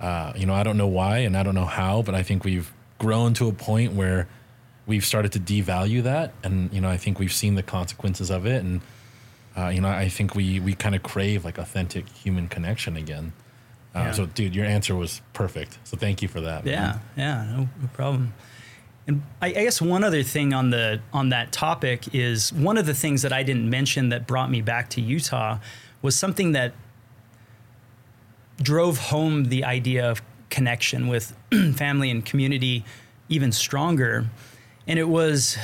[0.00, 2.42] Uh, you know, I don't know why and I don't know how, but I think
[2.44, 4.26] we've grown to a point where
[4.86, 8.46] we've started to devalue that, and you know, I think we've seen the consequences of
[8.46, 8.80] it, and
[9.58, 13.34] uh, you know, I think we we kind of crave like authentic human connection again.
[13.94, 14.12] Uh, yeah.
[14.12, 15.78] So, dude, your answer was perfect.
[15.84, 16.66] So, thank you for that.
[16.66, 17.00] Yeah, man.
[17.16, 18.34] yeah, no, no problem.
[19.06, 22.86] And I, I, guess one other thing on the on that topic is one of
[22.86, 25.58] the things that I didn't mention that brought me back to Utah
[26.00, 26.72] was something that
[28.62, 31.36] drove home the idea of connection with
[31.76, 32.84] family and community
[33.28, 34.26] even stronger,
[34.86, 35.58] and it was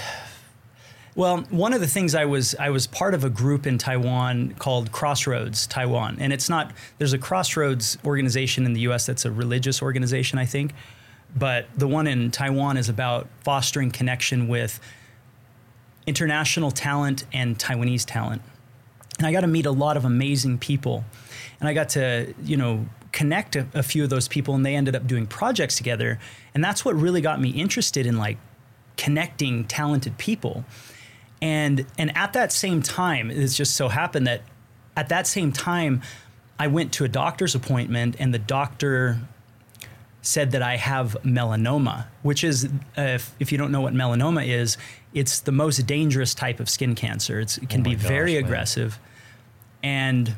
[1.17, 4.55] well, one of the things I was I was part of a group in Taiwan
[4.59, 9.07] called Crossroads Taiwan, and it's not there's a Crossroads organization in the U.S.
[9.07, 10.73] that's a religious organization, I think,
[11.37, 14.81] but the one in Taiwan is about fostering connection with
[16.07, 18.43] international talent and Taiwanese talent,
[19.19, 21.05] and I got to meet a lot of amazing people,
[21.59, 24.75] and I got to you know connect a, a few of those people and they
[24.75, 26.19] ended up doing projects together.
[26.55, 28.39] And that's what really got me interested in like
[28.97, 30.65] connecting talented people.
[31.43, 34.43] And and at that same time, it just so happened that
[34.97, 36.03] at that same time,
[36.59, 39.21] I went to a doctor's appointment and the doctor
[40.23, 42.69] said that I have melanoma, which is, uh,
[43.01, 44.77] if, if, you don't know what melanoma is,
[45.15, 47.41] it's the most dangerous type of skin cancer.
[47.41, 48.45] It's, it can oh be gosh, very man.
[48.45, 48.99] aggressive.
[49.83, 50.37] And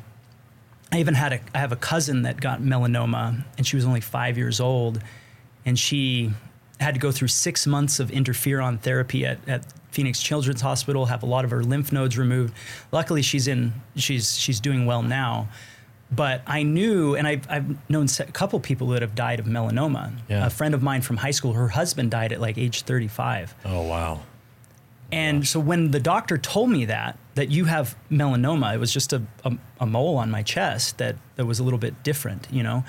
[0.93, 3.99] I even had a, I have a cousin that got melanoma and she was only
[3.99, 5.01] five years old.
[5.65, 6.31] And she
[6.79, 11.23] had to go through six months of interferon therapy at, at Phoenix Children's Hospital, have
[11.23, 12.53] a lot of her lymph nodes removed.
[12.91, 15.47] Luckily, she's in, she's, she's doing well now
[16.15, 20.13] but I knew, and I've, I've known a couple people that have died of melanoma.
[20.29, 20.45] Yeah.
[20.45, 23.55] A friend of mine from high school, her husband died at like age 35.
[23.65, 24.21] Oh, wow.
[25.11, 25.49] And Gosh.
[25.49, 29.23] so when the doctor told me that, that you have melanoma, it was just a,
[29.43, 32.83] a, a, mole on my chest that, that was a little bit different, you know?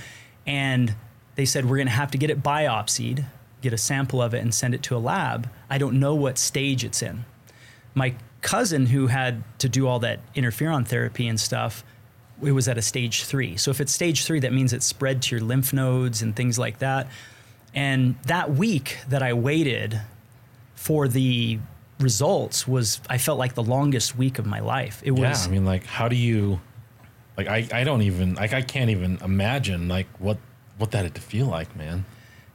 [0.46, 0.94] And
[1.36, 3.24] they said, we're going to have to get it biopsied,
[3.64, 5.48] get a sample of it, and send it to a lab.
[5.68, 7.24] I don't know what stage it's in.
[7.94, 11.82] My cousin, who had to do all that interferon therapy and stuff,
[12.42, 13.56] it was at a stage three.
[13.56, 16.58] So if it's stage three, that means it spread to your lymph nodes and things
[16.58, 17.08] like that.
[17.74, 20.00] And that week that I waited
[20.74, 21.58] for the
[21.98, 25.00] results was, I felt like the longest week of my life.
[25.04, 25.46] It was.
[25.46, 26.60] Yeah, I mean, like, how do you,
[27.36, 30.38] like, I, I don't even, like, I can't even imagine, like, what,
[30.76, 32.04] what that had to feel like, man.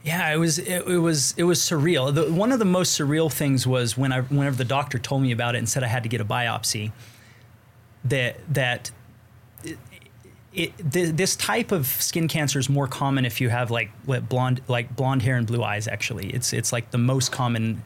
[0.04, 2.14] Yeah, it was it, it, was it was surreal.
[2.14, 5.32] The, one of the most surreal things was when I whenever the doctor told me
[5.32, 6.92] about it and said I had to get a biopsy.
[8.06, 8.92] That that
[10.54, 13.92] it, th- this type of skin cancer is more common if you have like
[14.30, 15.88] blonde like blonde hair and blue eyes.
[15.88, 17.84] Actually, it's it's like the most common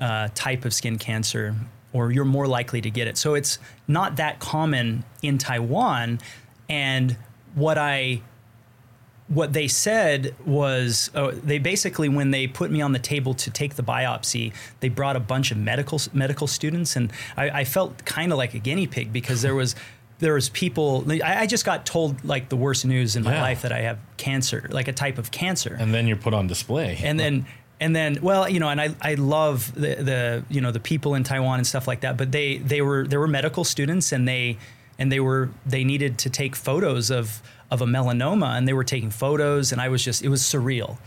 [0.00, 1.54] uh, type of skin cancer,
[1.92, 3.18] or you're more likely to get it.
[3.18, 6.20] So it's not that common in Taiwan.
[6.68, 7.16] And
[7.54, 8.22] what I
[9.30, 13.50] what they said was uh, they basically when they put me on the table to
[13.50, 18.04] take the biopsy they brought a bunch of medical medical students and I, I felt
[18.04, 19.74] kind of like a guinea pig because there was
[20.18, 21.04] there was people.
[21.10, 23.40] I, I just got told like the worst news in my yeah.
[23.42, 25.74] life that I have cancer, like a type of cancer.
[25.80, 26.98] And then you're put on display.
[27.02, 27.46] And then
[27.80, 31.14] and then well you know and I, I love the, the you know the people
[31.14, 34.28] in Taiwan and stuff like that but they they were there were medical students and
[34.28, 34.58] they
[35.00, 38.84] and they were they needed to take photos of of a melanoma and they were
[38.84, 40.98] taking photos and I was just it was surreal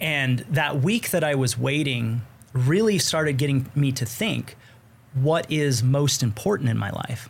[0.00, 4.56] and that week that I was waiting really started getting me to think
[5.14, 7.28] what is most important in my life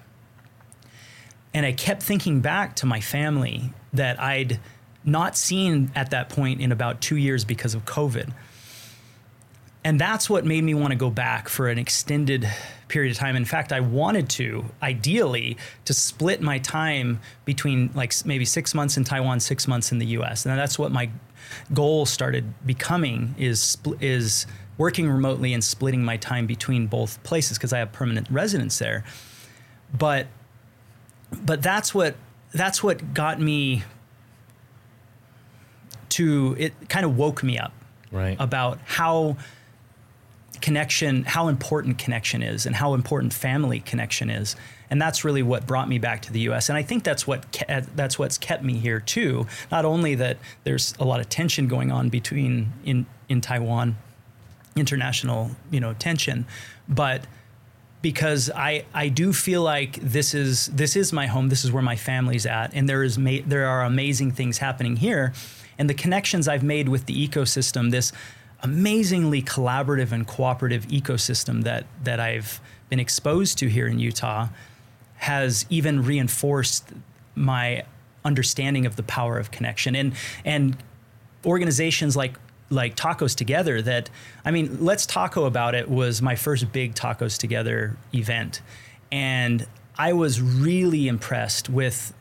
[1.52, 4.60] and I kept thinking back to my family that I'd
[5.04, 8.32] not seen at that point in about two years because of COVID.
[9.82, 12.48] And that's what made me want to go back for an extended
[12.90, 13.36] period of time.
[13.36, 18.96] In fact, I wanted to, ideally, to split my time between like maybe six months
[18.96, 20.44] in Taiwan, six months in the U.S.
[20.44, 21.08] And that's what my
[21.72, 27.72] goal started becoming is is working remotely and splitting my time between both places because
[27.72, 29.04] I have permanent residence there.
[29.96, 30.26] But
[31.44, 32.16] but that's what
[32.52, 33.84] that's what got me
[36.10, 37.72] to it kind of woke me up
[38.10, 39.36] right about how
[40.60, 44.56] connection how important connection is and how important family connection is.
[44.90, 47.52] And that's really what brought me back to the US and I think that's what
[47.52, 49.46] ke- that's what's kept me here too.
[49.70, 53.96] Not only that there's a lot of tension going on between in in Taiwan
[54.76, 56.46] international you know tension
[56.88, 57.24] but
[58.02, 61.48] because I, I do feel like this is this is my home.
[61.48, 64.96] This is where my family's at, and there is ma- there are amazing things happening
[64.96, 65.32] here,
[65.78, 68.12] and the connections I've made with the ecosystem, this
[68.62, 74.48] amazingly collaborative and cooperative ecosystem that that I've been exposed to here in Utah,
[75.16, 76.92] has even reinforced
[77.34, 77.84] my
[78.24, 79.94] understanding of the power of connection.
[79.94, 80.12] And
[80.44, 80.76] and
[81.44, 82.38] organizations like
[82.72, 84.08] like tacos together that
[84.44, 88.60] i mean let's taco about it was my first big tacos together event.
[89.10, 89.66] And
[89.98, 92.14] i was really impressed with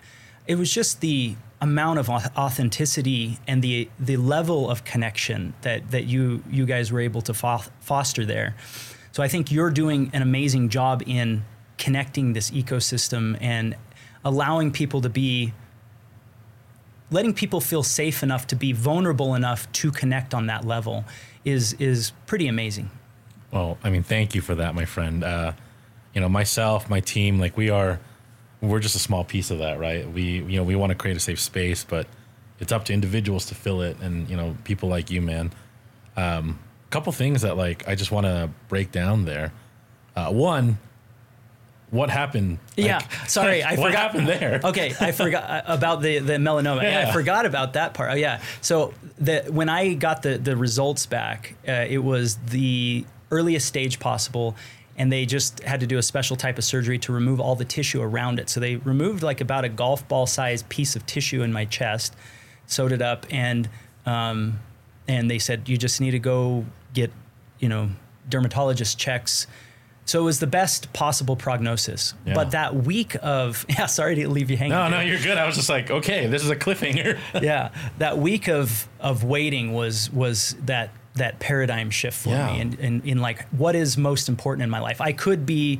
[0.47, 6.05] it was just the amount of authenticity and the the level of connection that that
[6.05, 8.55] you you guys were able to fo- foster there
[9.11, 11.43] so i think you're doing an amazing job in
[11.77, 13.75] connecting this ecosystem and
[14.23, 15.53] allowing people to be
[17.11, 21.05] letting people feel safe enough to be vulnerable enough to connect on that level
[21.45, 22.89] is is pretty amazing.
[23.51, 25.23] Well, I mean, thank you for that, my friend.
[25.23, 25.53] Uh,
[26.13, 27.99] you know, myself, my team, like we are,
[28.61, 30.09] we're just a small piece of that, right?
[30.11, 32.07] We, you know, we want to create a safe space, but
[32.59, 35.51] it's up to individuals to fill it, and you know, people like you, man.
[36.17, 39.53] Um, a couple things that like I just want to break down there.
[40.15, 40.77] Uh, one,
[41.91, 42.59] what happened?
[42.75, 43.93] Yeah, Like, sorry, I what forgot.
[44.11, 44.59] happened there?
[44.65, 46.81] Okay, I forgot about the the melanoma.
[46.83, 47.03] Yeah.
[47.03, 47.09] Yeah.
[47.09, 48.11] I forgot about that part.
[48.11, 48.41] Oh yeah.
[48.61, 53.99] So the when I got the the results back, uh, it was the earliest stage
[53.99, 54.55] possible,
[54.99, 57.65] and they just had to do a special type of surgery to remove all the
[57.65, 58.49] tissue around it.
[58.49, 62.15] So they removed like about a golf ball sized piece of tissue in my chest,
[62.67, 63.69] sewed it up, and
[64.05, 64.59] um,
[65.07, 67.11] and they said you just need to go get
[67.59, 67.89] you know
[68.27, 69.47] dermatologist checks.
[70.03, 72.13] So it was the best possible prognosis.
[72.25, 72.33] Yeah.
[72.33, 74.73] But that week of yeah, sorry to leave you hanging.
[74.73, 75.37] No, there no, you're good.
[75.37, 77.17] I was just like, okay, this is a cliffhanger.
[77.41, 82.53] yeah, that week of of waiting was was that that paradigm shift for Yeah.
[82.53, 85.01] me, and in, in like what is most important in my life.
[85.01, 85.79] I could be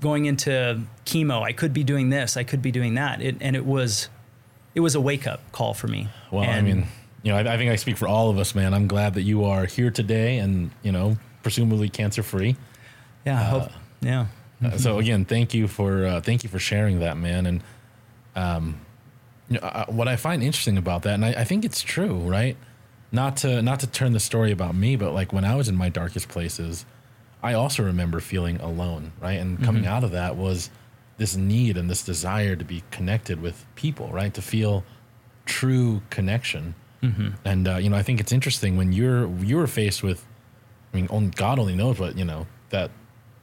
[0.00, 1.42] going into chemo.
[1.42, 2.36] I could be doing this.
[2.36, 3.22] I could be doing that.
[3.22, 4.08] It, and it was
[4.74, 6.08] it was a wake up call for me.
[6.30, 6.86] Well, I And- mean,
[7.22, 8.74] you know, I, I think I speak for all of us, man.
[8.74, 12.56] I'm glad that you are here today, and you know, presumably cancer free.
[13.24, 13.70] yeah, I hope,
[14.02, 14.26] yeah.
[14.62, 17.46] Uh, so again, thank you for uh, thank you for sharing that, man.
[17.46, 17.62] And
[18.36, 18.80] um,
[19.48, 22.16] you know, uh, what I find interesting about that, and I, I think it's true,
[22.18, 22.56] right?
[23.14, 25.76] Not to not to turn the story about me, but like when I was in
[25.76, 26.84] my darkest places,
[27.44, 29.38] I also remember feeling alone, right?
[29.38, 29.92] And coming mm-hmm.
[29.92, 30.68] out of that was
[31.16, 34.34] this need and this desire to be connected with people, right?
[34.34, 34.84] To feel
[35.46, 36.74] true connection.
[37.04, 37.28] Mm-hmm.
[37.44, 40.26] And uh, you know, I think it's interesting when you're you were faced with,
[40.92, 42.90] I mean, only God only knows what you know that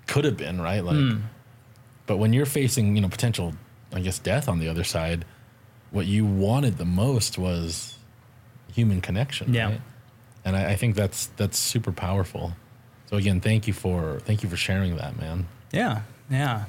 [0.06, 0.84] could have been, right?
[0.84, 1.22] Like, mm.
[2.08, 3.54] but when you're facing you know potential,
[3.94, 5.24] I guess, death on the other side,
[5.92, 7.98] what you wanted the most was
[8.74, 9.66] human connection, Yeah.
[9.70, 9.82] right?
[10.46, 12.54] And I, I think that's that's super powerful.
[13.10, 15.46] So again, thank you for thank you for sharing that, man.
[15.72, 16.66] Yeah, yeah.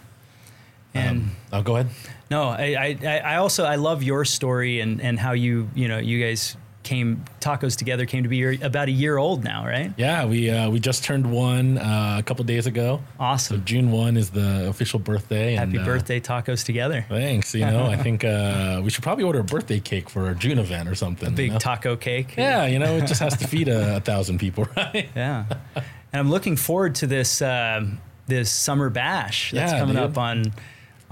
[0.94, 1.88] And Um, oh, go ahead.
[2.30, 5.98] no, I, I, I also I love your story and and how you you know
[5.98, 9.92] you guys came tacos together came to be about a year old now, right?
[9.96, 13.00] Yeah, we uh, we just turned one uh, a couple days ago.
[13.08, 13.64] So Awesome.
[13.64, 15.54] June one is the official birthday.
[15.54, 17.06] Happy and, uh, birthday, tacos together.
[17.08, 17.54] Thanks.
[17.54, 20.58] You know, I think uh, we should probably order a birthday cake for our June
[20.58, 21.30] event or something.
[21.30, 21.58] you Big know?
[21.58, 22.34] taco cake.
[22.36, 25.08] Yeah, you know, it just has to feed a, a thousand people, right?
[25.14, 25.44] Yeah.
[25.76, 25.84] And
[26.20, 30.04] I'm looking forward to this um, this summer bash that's Yeah, coming dude.
[30.04, 30.52] up on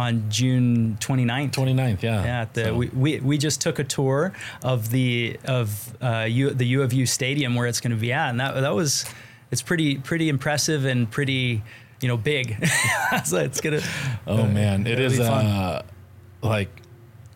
[0.00, 1.52] on June 29th.
[1.52, 2.24] 29th, yeah.
[2.24, 4.32] Yeah, the, So- we, we, we just took a tour
[4.62, 8.12] of the of uh, U, the U of U stadium where it's going to be
[8.12, 9.04] at, and that that was
[9.50, 11.62] it's pretty pretty impressive and pretty
[12.00, 12.56] you know big.
[13.24, 13.80] so it's gonna.
[14.26, 15.82] Oh man, it is uh,
[16.42, 16.70] like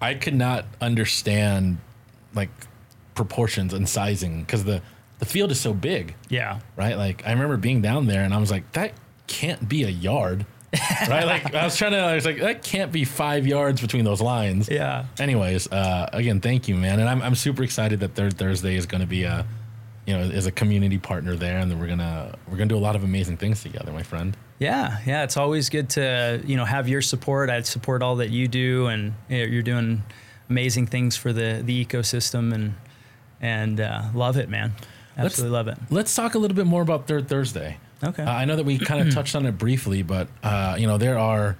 [0.01, 1.79] I could not understand
[2.35, 2.51] like
[3.15, 4.81] proportions and sizing because the
[5.21, 6.59] the field is so big, Yeah.
[6.77, 6.97] right?
[6.97, 8.93] Like I remember being down there and I was like, that
[9.29, 10.45] can't be a yard,
[11.09, 11.25] right?
[11.27, 14.21] Like I was trying to, I was like, that can't be five yards between those
[14.21, 14.69] lines.
[14.69, 15.05] Yeah.
[15.19, 18.87] Anyways, uh, again, thank you, man, and I'm I'm super excited that Third Thursday is
[18.87, 19.47] going to be a,
[20.07, 22.97] you know, is a community partner there, and we're gonna we're gonna do a lot
[22.97, 24.37] of amazing things together, my friend.
[24.59, 27.51] Yeah, yeah, it's always good to you know have your support.
[27.51, 30.03] I support all that you do, and you know, you're doing
[30.49, 32.75] amazing things for the the ecosystem, and
[33.41, 34.73] and uh, love it, man.
[35.17, 35.79] Let's- Absolutely love it.
[35.91, 37.79] Let's talk a little bit more about Third Thursday.
[38.05, 38.23] Okay.
[38.23, 40.99] Uh, I know that we kind of touched on it briefly, but uh, you know
[40.99, 41.57] there are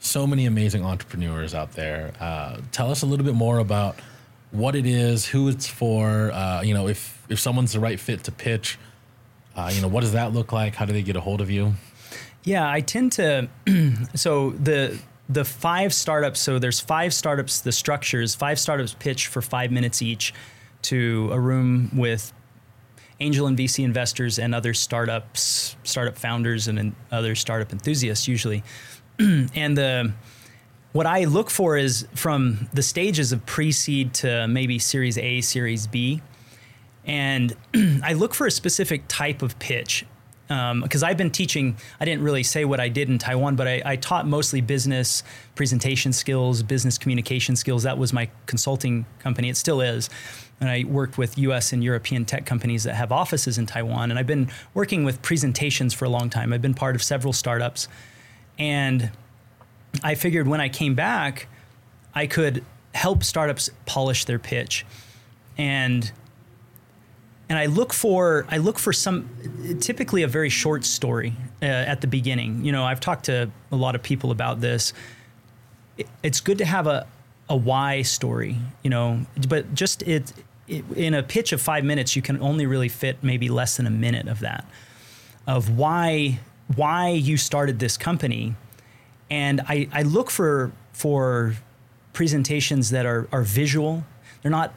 [0.00, 2.12] so many amazing entrepreneurs out there.
[2.20, 3.96] Uh, tell us a little bit more about
[4.50, 6.32] what it is, who it's for.
[6.32, 8.78] Uh, you know, if if someone's the right fit to pitch,
[9.56, 10.74] uh, you know, what does that look like?
[10.74, 11.74] How do they get a hold of you?
[12.44, 13.48] Yeah, I tend to.
[14.14, 16.40] so the the five startups.
[16.40, 17.60] So there's five startups.
[17.60, 18.34] The structures.
[18.34, 20.34] Five startups pitch for five minutes each
[20.82, 22.32] to a room with
[23.20, 28.62] angel and VC investors and other startups, startup founders, and en- other startup enthusiasts usually.
[29.18, 30.12] and the
[30.92, 35.86] what I look for is from the stages of pre-seed to maybe Series A, Series
[35.86, 36.20] B,
[37.06, 37.56] and
[38.02, 40.04] I look for a specific type of pitch
[40.50, 41.76] um, because I've been teaching.
[41.98, 45.22] I didn't really say what I did in Taiwan, but I, I taught mostly business
[45.54, 47.84] presentation skills, business communication skills.
[47.84, 49.48] That was my consulting company.
[49.48, 50.10] It still is.
[50.62, 54.10] And I worked with US and European tech companies that have offices in Taiwan.
[54.10, 56.52] And I've been working with presentations for a long time.
[56.52, 57.88] I've been part of several startups.
[58.60, 59.10] And
[60.04, 61.48] I figured when I came back,
[62.14, 64.86] I could help startups polish their pitch.
[65.58, 66.12] And
[67.48, 69.28] and I look for I look for some
[69.80, 72.64] typically a very short story uh, at the beginning.
[72.64, 74.92] You know, I've talked to a lot of people about this.
[75.98, 77.04] It- it's good to have a
[77.48, 80.32] a why story, you know, but just it,
[80.96, 83.90] in a pitch of 5 minutes you can only really fit maybe less than a
[83.90, 84.64] minute of that
[85.46, 86.38] of why
[86.76, 88.54] why you started this company.
[89.30, 91.54] And I, I look for for
[92.12, 94.04] presentations that are, are visual.
[94.42, 94.74] They're not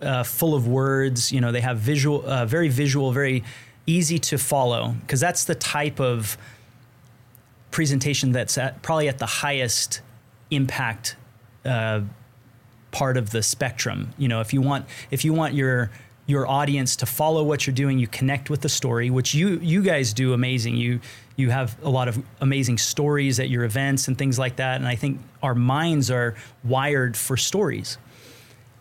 [0.00, 1.32] uh, full of words.
[1.32, 3.44] You know they have visual uh, very visual very
[3.86, 6.36] easy to follow because that's the type of
[7.70, 10.00] presentation that's at probably at the highest
[10.50, 11.16] impact
[11.64, 12.00] uh,
[12.92, 14.14] part of the spectrum.
[14.16, 15.90] You know, if you want if you want your
[16.26, 19.82] your audience to follow what you're doing, you connect with the story, which you you
[19.82, 20.76] guys do amazing.
[20.76, 21.00] You
[21.36, 24.76] you have a lot of amazing stories at your events and things like that.
[24.76, 27.98] And I think our minds are wired for stories.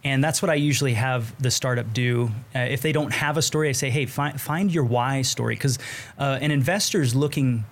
[0.04, 2.32] And that's what I usually have the startup do.
[2.56, 5.54] Uh, if they don't have a story, I say, hey, find, find your why story.
[5.54, 5.78] Because
[6.18, 7.66] uh, an investor is looking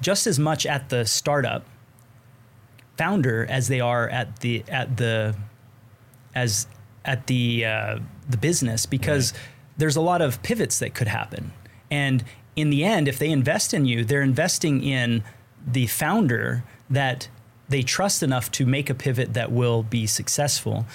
[0.00, 1.64] just as much at the startup
[2.96, 5.34] founder as they are at the at the
[6.42, 6.66] as
[7.04, 9.42] at the uh, the business because right.
[9.78, 11.52] there's a lot of pivots that could happen.
[11.90, 12.24] And
[12.54, 15.22] in the end, if they invest in you, they're investing in
[15.66, 17.28] the founder that
[17.68, 20.86] they trust enough to make a pivot that will be successful.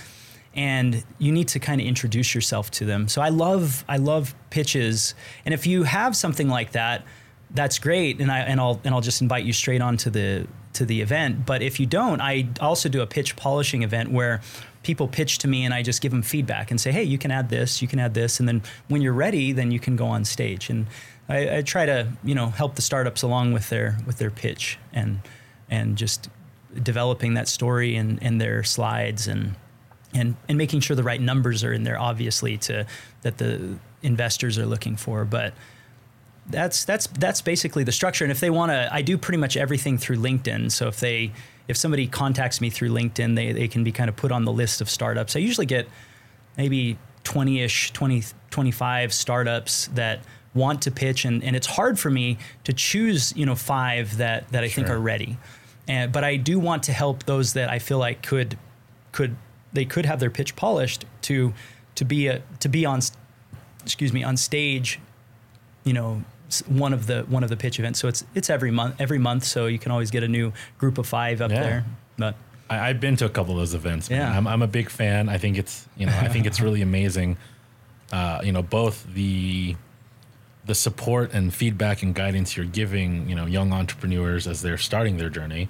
[0.56, 3.08] And you need to kind of introduce yourself to them.
[3.08, 5.16] So I love I love pitches.
[5.46, 7.04] And if you have something like that,
[7.52, 8.20] that's great.
[8.20, 11.02] And I and I'll and I'll just invite you straight on to the to the
[11.02, 11.46] event.
[11.46, 14.42] But if you don't, I also do a pitch polishing event where
[14.84, 17.32] people pitch to me and I just give them feedback and say, hey, you can
[17.32, 20.06] add this, you can add this, and then when you're ready, then you can go
[20.06, 20.70] on stage.
[20.70, 20.88] And
[21.30, 24.78] I, I try to you know help the startups along with their with their pitch
[24.92, 25.22] and
[25.70, 26.30] and just
[26.82, 29.56] developing that story and, and their slides and
[30.14, 32.86] and and making sure the right numbers are in there obviously to
[33.22, 35.26] that the investors are looking for.
[35.26, 35.54] But
[36.48, 38.26] that's that's that's basically the structure.
[38.26, 40.72] And if they want to i do pretty much everything through linkedin.
[40.72, 41.32] So if they
[41.68, 44.52] if somebody contacts me through LinkedIn, they, they can be kind of put on the
[44.52, 45.36] list of startups.
[45.36, 45.88] I usually get
[46.58, 50.22] maybe 20 ish, 20, 25 startups that
[50.54, 51.26] want to pitch.
[51.26, 54.84] And, and it's hard for me to choose, you know, five that, that I sure.
[54.84, 55.38] think are ready.
[55.88, 58.58] And, but I do want to help those that I feel like could,
[59.12, 59.36] could,
[59.72, 61.54] they could have their pitch polished to,
[61.96, 63.00] to be a, to be on,
[63.82, 65.00] excuse me, on stage,
[65.84, 66.24] you know,
[66.62, 68.00] one of the one of the pitch events.
[68.00, 69.44] So it's it's every month every month.
[69.44, 71.62] So you can always get a new group of five up yeah.
[71.62, 71.86] there.
[72.18, 72.36] But
[72.70, 74.10] I, have been to a couple of those events.
[74.10, 74.20] Man.
[74.20, 75.30] Yeah, I'm, I'm a big fan.
[75.30, 77.38] I think it's you know I think it's really amazing.
[78.12, 79.76] Uh, you know both the
[80.66, 85.18] the support and feedback and guidance you're giving you know young entrepreneurs as they're starting
[85.18, 85.68] their journey,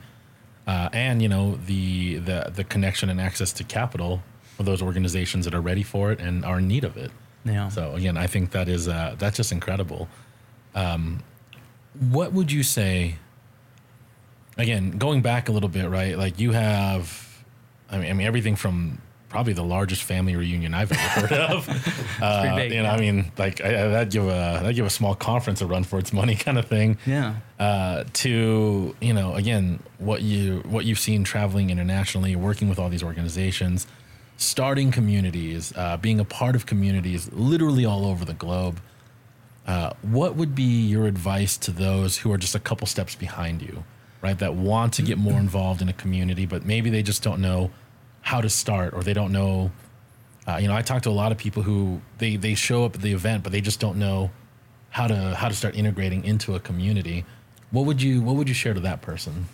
[0.68, 4.22] uh, and you know the the the connection and access to capital
[4.58, 7.12] for those organizations that are ready for it and are in need of it.
[7.46, 7.70] Yeah.
[7.70, 10.08] So again, I think that is uh, that's just incredible.
[10.76, 11.24] Um,
[12.12, 13.16] what would you say?
[14.58, 16.18] Again, going back a little bit, right?
[16.18, 17.44] Like you have,
[17.90, 19.02] I mean, I mean everything from
[19.34, 21.68] probably the largest family reunion I've ever heard of.
[22.22, 22.94] uh, big, you know, yeah.
[22.94, 25.98] I mean, like I, that give a that give a small conference a run for
[25.98, 27.00] its money, kind of thing.
[27.06, 27.36] Yeah.
[27.60, 32.90] Uh, to you know, again, what you what you've seen traveling internationally, working with all
[32.90, 33.88] these organizations,
[34.38, 38.80] starting communities, uh, being a part of communities, literally all over the globe.
[39.66, 43.62] Uh, what would be your advice to those who are just a couple steps behind
[43.62, 43.84] you,
[44.22, 44.38] right?
[44.38, 47.72] That want to get more involved in a community, but maybe they just don't know
[48.22, 49.72] how to start or they don't know.
[50.46, 52.96] Uh, you know, I talk to a lot of people who they, they show up
[52.96, 54.32] at the event, but they just don't know
[54.90, 57.26] how to how to start integrating into a community.
[57.72, 59.48] What would you What would you share to that person?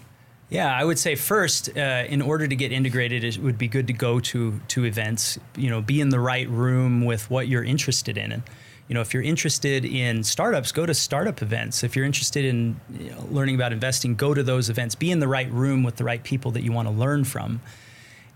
[0.49, 3.87] Yeah, I would say first, uh, in order to get integrated, it would be good
[3.87, 5.39] to go to to events.
[5.55, 8.31] You know, be in the right room with what you're interested in.
[8.31, 8.43] And,
[8.89, 11.83] you know, if you're interested in startups, go to startup events.
[11.83, 14.95] If you're interested in you know, learning about investing, go to those events.
[14.95, 17.61] Be in the right room with the right people that you want to learn from,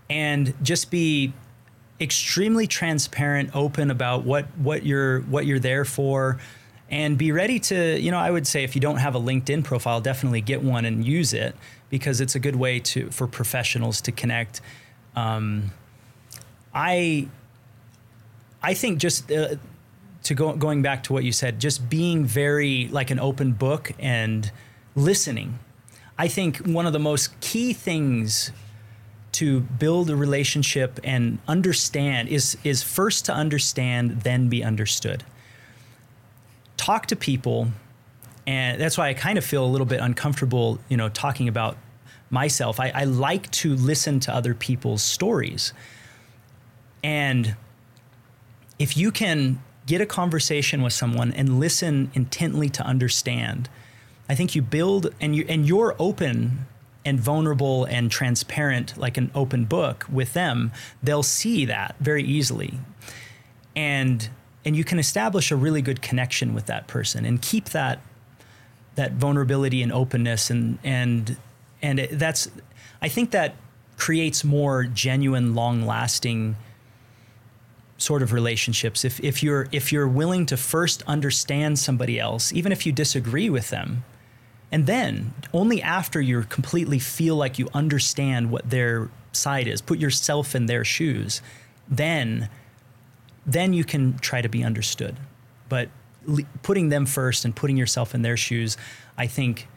[0.08, 1.32] and just be
[2.00, 6.38] extremely transparent, open about what what you're what you're there for,
[6.88, 7.98] and be ready to.
[7.98, 10.84] You know, I would say if you don't have a LinkedIn profile, definitely get one
[10.84, 11.56] and use it
[11.90, 14.60] because it's a good way to for professionals to connect.
[15.16, 15.72] Um,
[16.72, 17.26] I
[18.62, 19.56] I think just uh,
[20.24, 23.92] to go going back to what you said, just being very like an open book
[23.98, 24.50] and
[24.96, 25.58] listening.
[26.18, 28.50] I think one of the most key things
[29.32, 35.24] to build a relationship and understand is is first to understand, then be understood.
[36.76, 37.68] Talk to people,
[38.46, 41.76] and that's why I kind of feel a little bit uncomfortable, you know, talking about
[42.30, 42.80] myself.
[42.80, 45.72] I, I like to listen to other people's stories,
[47.02, 47.56] and
[48.78, 53.68] if you can get a conversation with someone and listen intently to understand.
[54.28, 56.66] I think you build and you and you're open
[57.04, 60.72] and vulnerable and transparent like an open book with them,
[61.02, 62.78] they'll see that very easily.
[63.76, 64.28] And
[64.64, 68.00] and you can establish a really good connection with that person and keep that
[68.94, 71.36] that vulnerability and openness and and
[71.82, 72.50] and it, that's
[73.02, 73.56] I think that
[73.96, 76.56] creates more genuine long-lasting
[77.98, 82.72] sort of relationships if, if you're if you're willing to first understand somebody else even
[82.72, 84.04] if you disagree with them
[84.72, 89.98] And then only after you completely feel like you understand what their side is, put
[90.00, 91.40] yourself in their shoes,
[91.88, 92.48] then
[93.46, 95.16] then you can try to be understood.
[95.68, 95.90] But
[96.26, 98.76] le- putting them first and putting yourself in their shoes,
[99.16, 99.68] I think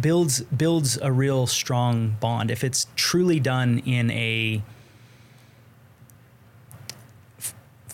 [0.00, 4.62] builds builds a real strong bond if it's truly done in a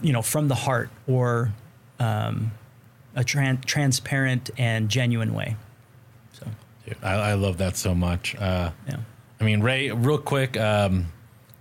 [0.02, 1.52] you know from the heart or
[1.98, 2.52] um,
[3.14, 5.56] a tran- transparent and genuine way.
[6.32, 6.46] So
[6.86, 8.36] Dude, I, I love that so much.
[8.36, 8.96] Uh, yeah.
[9.40, 10.56] I mean, Ray, real quick.
[10.56, 11.06] Um,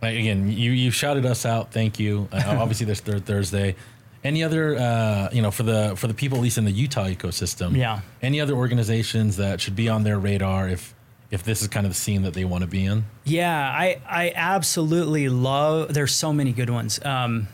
[0.02, 1.72] again, you you shouted us out.
[1.72, 2.28] Thank you.
[2.32, 3.76] Uh, obviously, there's third Thursday.
[4.24, 7.06] Any other, uh, you know, for the for the people at least in the Utah
[7.06, 7.76] ecosystem?
[7.78, 8.02] Yeah.
[8.22, 10.94] Any other organizations that should be on their radar if
[11.30, 13.06] if this is kind of the scene that they want to be in?
[13.24, 15.94] Yeah, I I absolutely love.
[15.94, 17.04] There's so many good ones.
[17.06, 17.48] Um,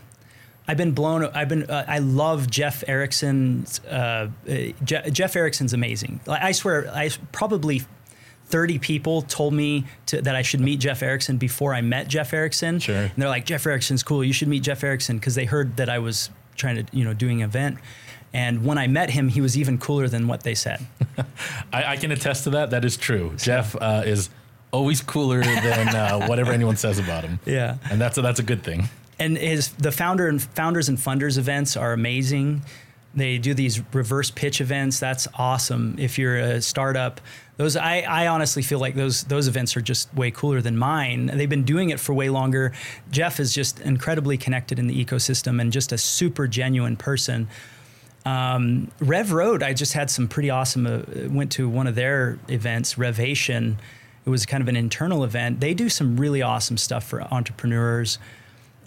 [0.67, 1.25] I've been blown.
[1.25, 1.69] I've been.
[1.69, 3.79] Uh, I love Jeff Erickson's.
[3.85, 4.51] Uh, uh,
[4.83, 6.21] Je- Jeff Erickson's amazing.
[6.27, 7.81] I swear, I probably.
[8.47, 12.33] 30 people told me to, that I should meet Jeff Erickson before I met Jeff
[12.33, 12.77] Erickson.
[12.77, 12.95] Sure.
[13.03, 14.23] And they're like, Jeff Erickson's cool.
[14.23, 17.13] You should meet Jeff Erickson because they heard that I was trying to, you know,
[17.15, 17.79] doing an event.
[18.31, 20.85] And when I met him, he was even cooler than what they said.
[21.73, 22.69] I, I can attest to that.
[22.71, 23.31] That is true.
[23.37, 24.29] Jeff uh, is
[24.71, 27.39] always cooler than uh, whatever anyone says about him.
[27.45, 27.77] Yeah.
[27.89, 28.89] and that's a, that's a good thing.
[29.19, 32.63] And his the founder and founders and funders events are amazing.
[33.15, 34.99] They do these reverse pitch events.
[34.99, 35.95] That's awesome.
[35.99, 37.21] If you're a startup,
[37.57, 41.27] those I, I honestly feel like those those events are just way cooler than mine.
[41.27, 42.73] They've been doing it for way longer.
[43.11, 47.47] Jeff is just incredibly connected in the ecosystem and just a super genuine person.
[48.25, 50.87] Um, Rev Road, I just had some pretty awesome.
[50.87, 53.75] Uh, went to one of their events, Revation.
[54.25, 55.59] It was kind of an internal event.
[55.59, 58.17] They do some really awesome stuff for entrepreneurs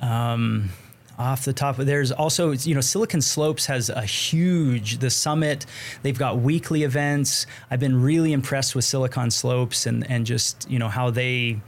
[0.00, 0.70] Um,
[1.18, 5.64] off the top of there's also you know silicon slopes has a huge the summit
[6.02, 7.46] they've got weekly events.
[7.70, 11.60] I've been really impressed with silicon slopes and and just you know how they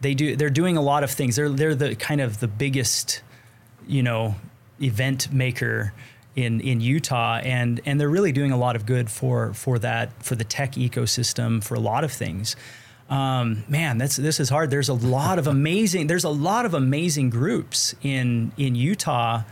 [0.00, 1.36] they do they're doing a lot of things.
[1.36, 3.22] They're they're the kind of the biggest
[3.86, 4.34] you know
[4.80, 5.92] event maker
[6.34, 10.22] in in Utah and and they're really doing a lot of good for for that
[10.22, 12.56] for the tech ecosystem for a lot of things
[13.08, 14.70] um, man, that's this is hard.
[14.70, 16.08] There's a lot of amazing.
[16.08, 19.44] There's a lot of amazing groups in in Utah.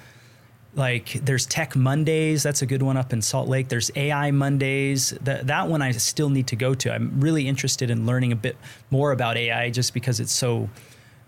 [0.74, 2.42] Like there's Tech Mondays.
[2.42, 3.68] That's a good one up in Salt Lake.
[3.68, 5.10] There's AI Mondays.
[5.22, 6.92] That that one I still need to go to.
[6.92, 8.56] I'm really interested in learning a bit
[8.90, 10.68] more about AI, just because it's so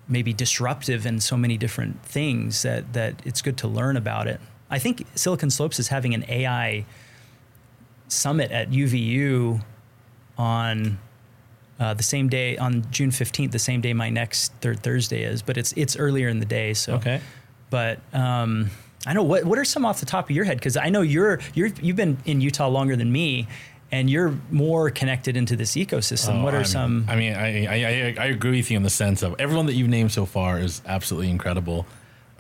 [0.07, 4.39] maybe disruptive in so many different things that that it's good to learn about it.
[4.71, 6.85] I think Silicon Slopes is having an AI
[8.09, 9.63] summit at UVU
[10.37, 10.99] on
[11.79, 15.43] uh, the same day on June fifteenth, the same day my next third Thursday is,
[15.43, 16.75] but it's it's earlier in the day.
[16.75, 17.21] So Okay.
[17.71, 18.71] But um,
[19.07, 21.03] I know what what are some off the top of your head because I know
[21.03, 23.47] you're you're you've been in Utah longer than me,
[23.93, 26.41] and you're more connected into this ecosystem.
[26.41, 27.05] Oh, what are I mean- some?
[27.09, 29.89] I mean, I, I I agree with you in the sense of everyone that you've
[29.91, 31.87] named so far is absolutely incredible.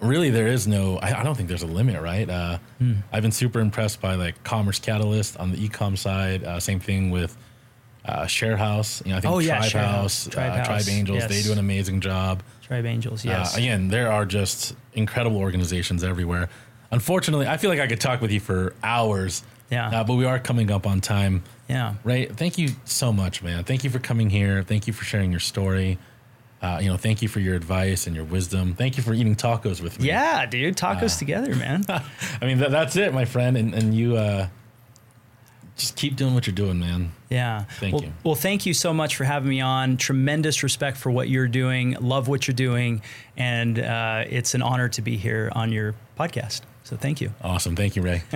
[0.00, 0.96] Really, there is no.
[0.98, 2.28] I, I don't think there's a limit, right?
[2.30, 2.92] Uh, Hmm.
[3.12, 6.44] I've been super impressed by like Commerce Catalyst on the ecom side.
[6.44, 7.36] Uh, same thing with
[8.08, 9.04] uh, Sharehouse.
[9.04, 10.28] You know, I think Oh, yeah, Tribe House, House.
[10.28, 11.18] Tribe uh, Tribe Angels.
[11.18, 11.28] yes.
[11.30, 12.42] They do an amazing job.
[12.62, 13.54] Tribe Angels, yes.
[13.54, 16.48] Uh, again, there are just incredible organizations everywhere.
[16.90, 19.42] Unfortunately, I feel like I could talk with you for hours.
[19.70, 19.88] Yeah.
[20.00, 21.42] Uh, but we are coming up on time.
[21.68, 21.94] yeah.
[22.04, 22.34] Right.
[22.34, 23.64] thank you so much, man.
[23.64, 24.62] Thank you for coming here.
[24.62, 25.98] Thank you for sharing your story.
[26.62, 28.74] Uh, you know, thank you for your advice and your wisdom.
[28.74, 30.08] Thank you for eating tacos with me.
[30.08, 31.84] Yeah, dude, tacos Uh, together, man.
[31.88, 33.56] I mean, that, that's it, my friend.
[33.56, 34.48] And, and you uh,
[35.78, 37.12] just keep doing what you're doing, man.
[37.30, 37.64] Yeah.
[37.78, 38.12] Thank well, you.
[38.24, 39.96] Well, thank you so much for having me on.
[39.96, 41.96] Tremendous respect for what you're doing.
[42.00, 43.00] Love what you're doing,
[43.36, 46.62] and uh, it's an honor to be here on your podcast.
[46.84, 47.32] So thank you.
[47.42, 47.76] Awesome.
[47.76, 48.22] Thank you, Ray.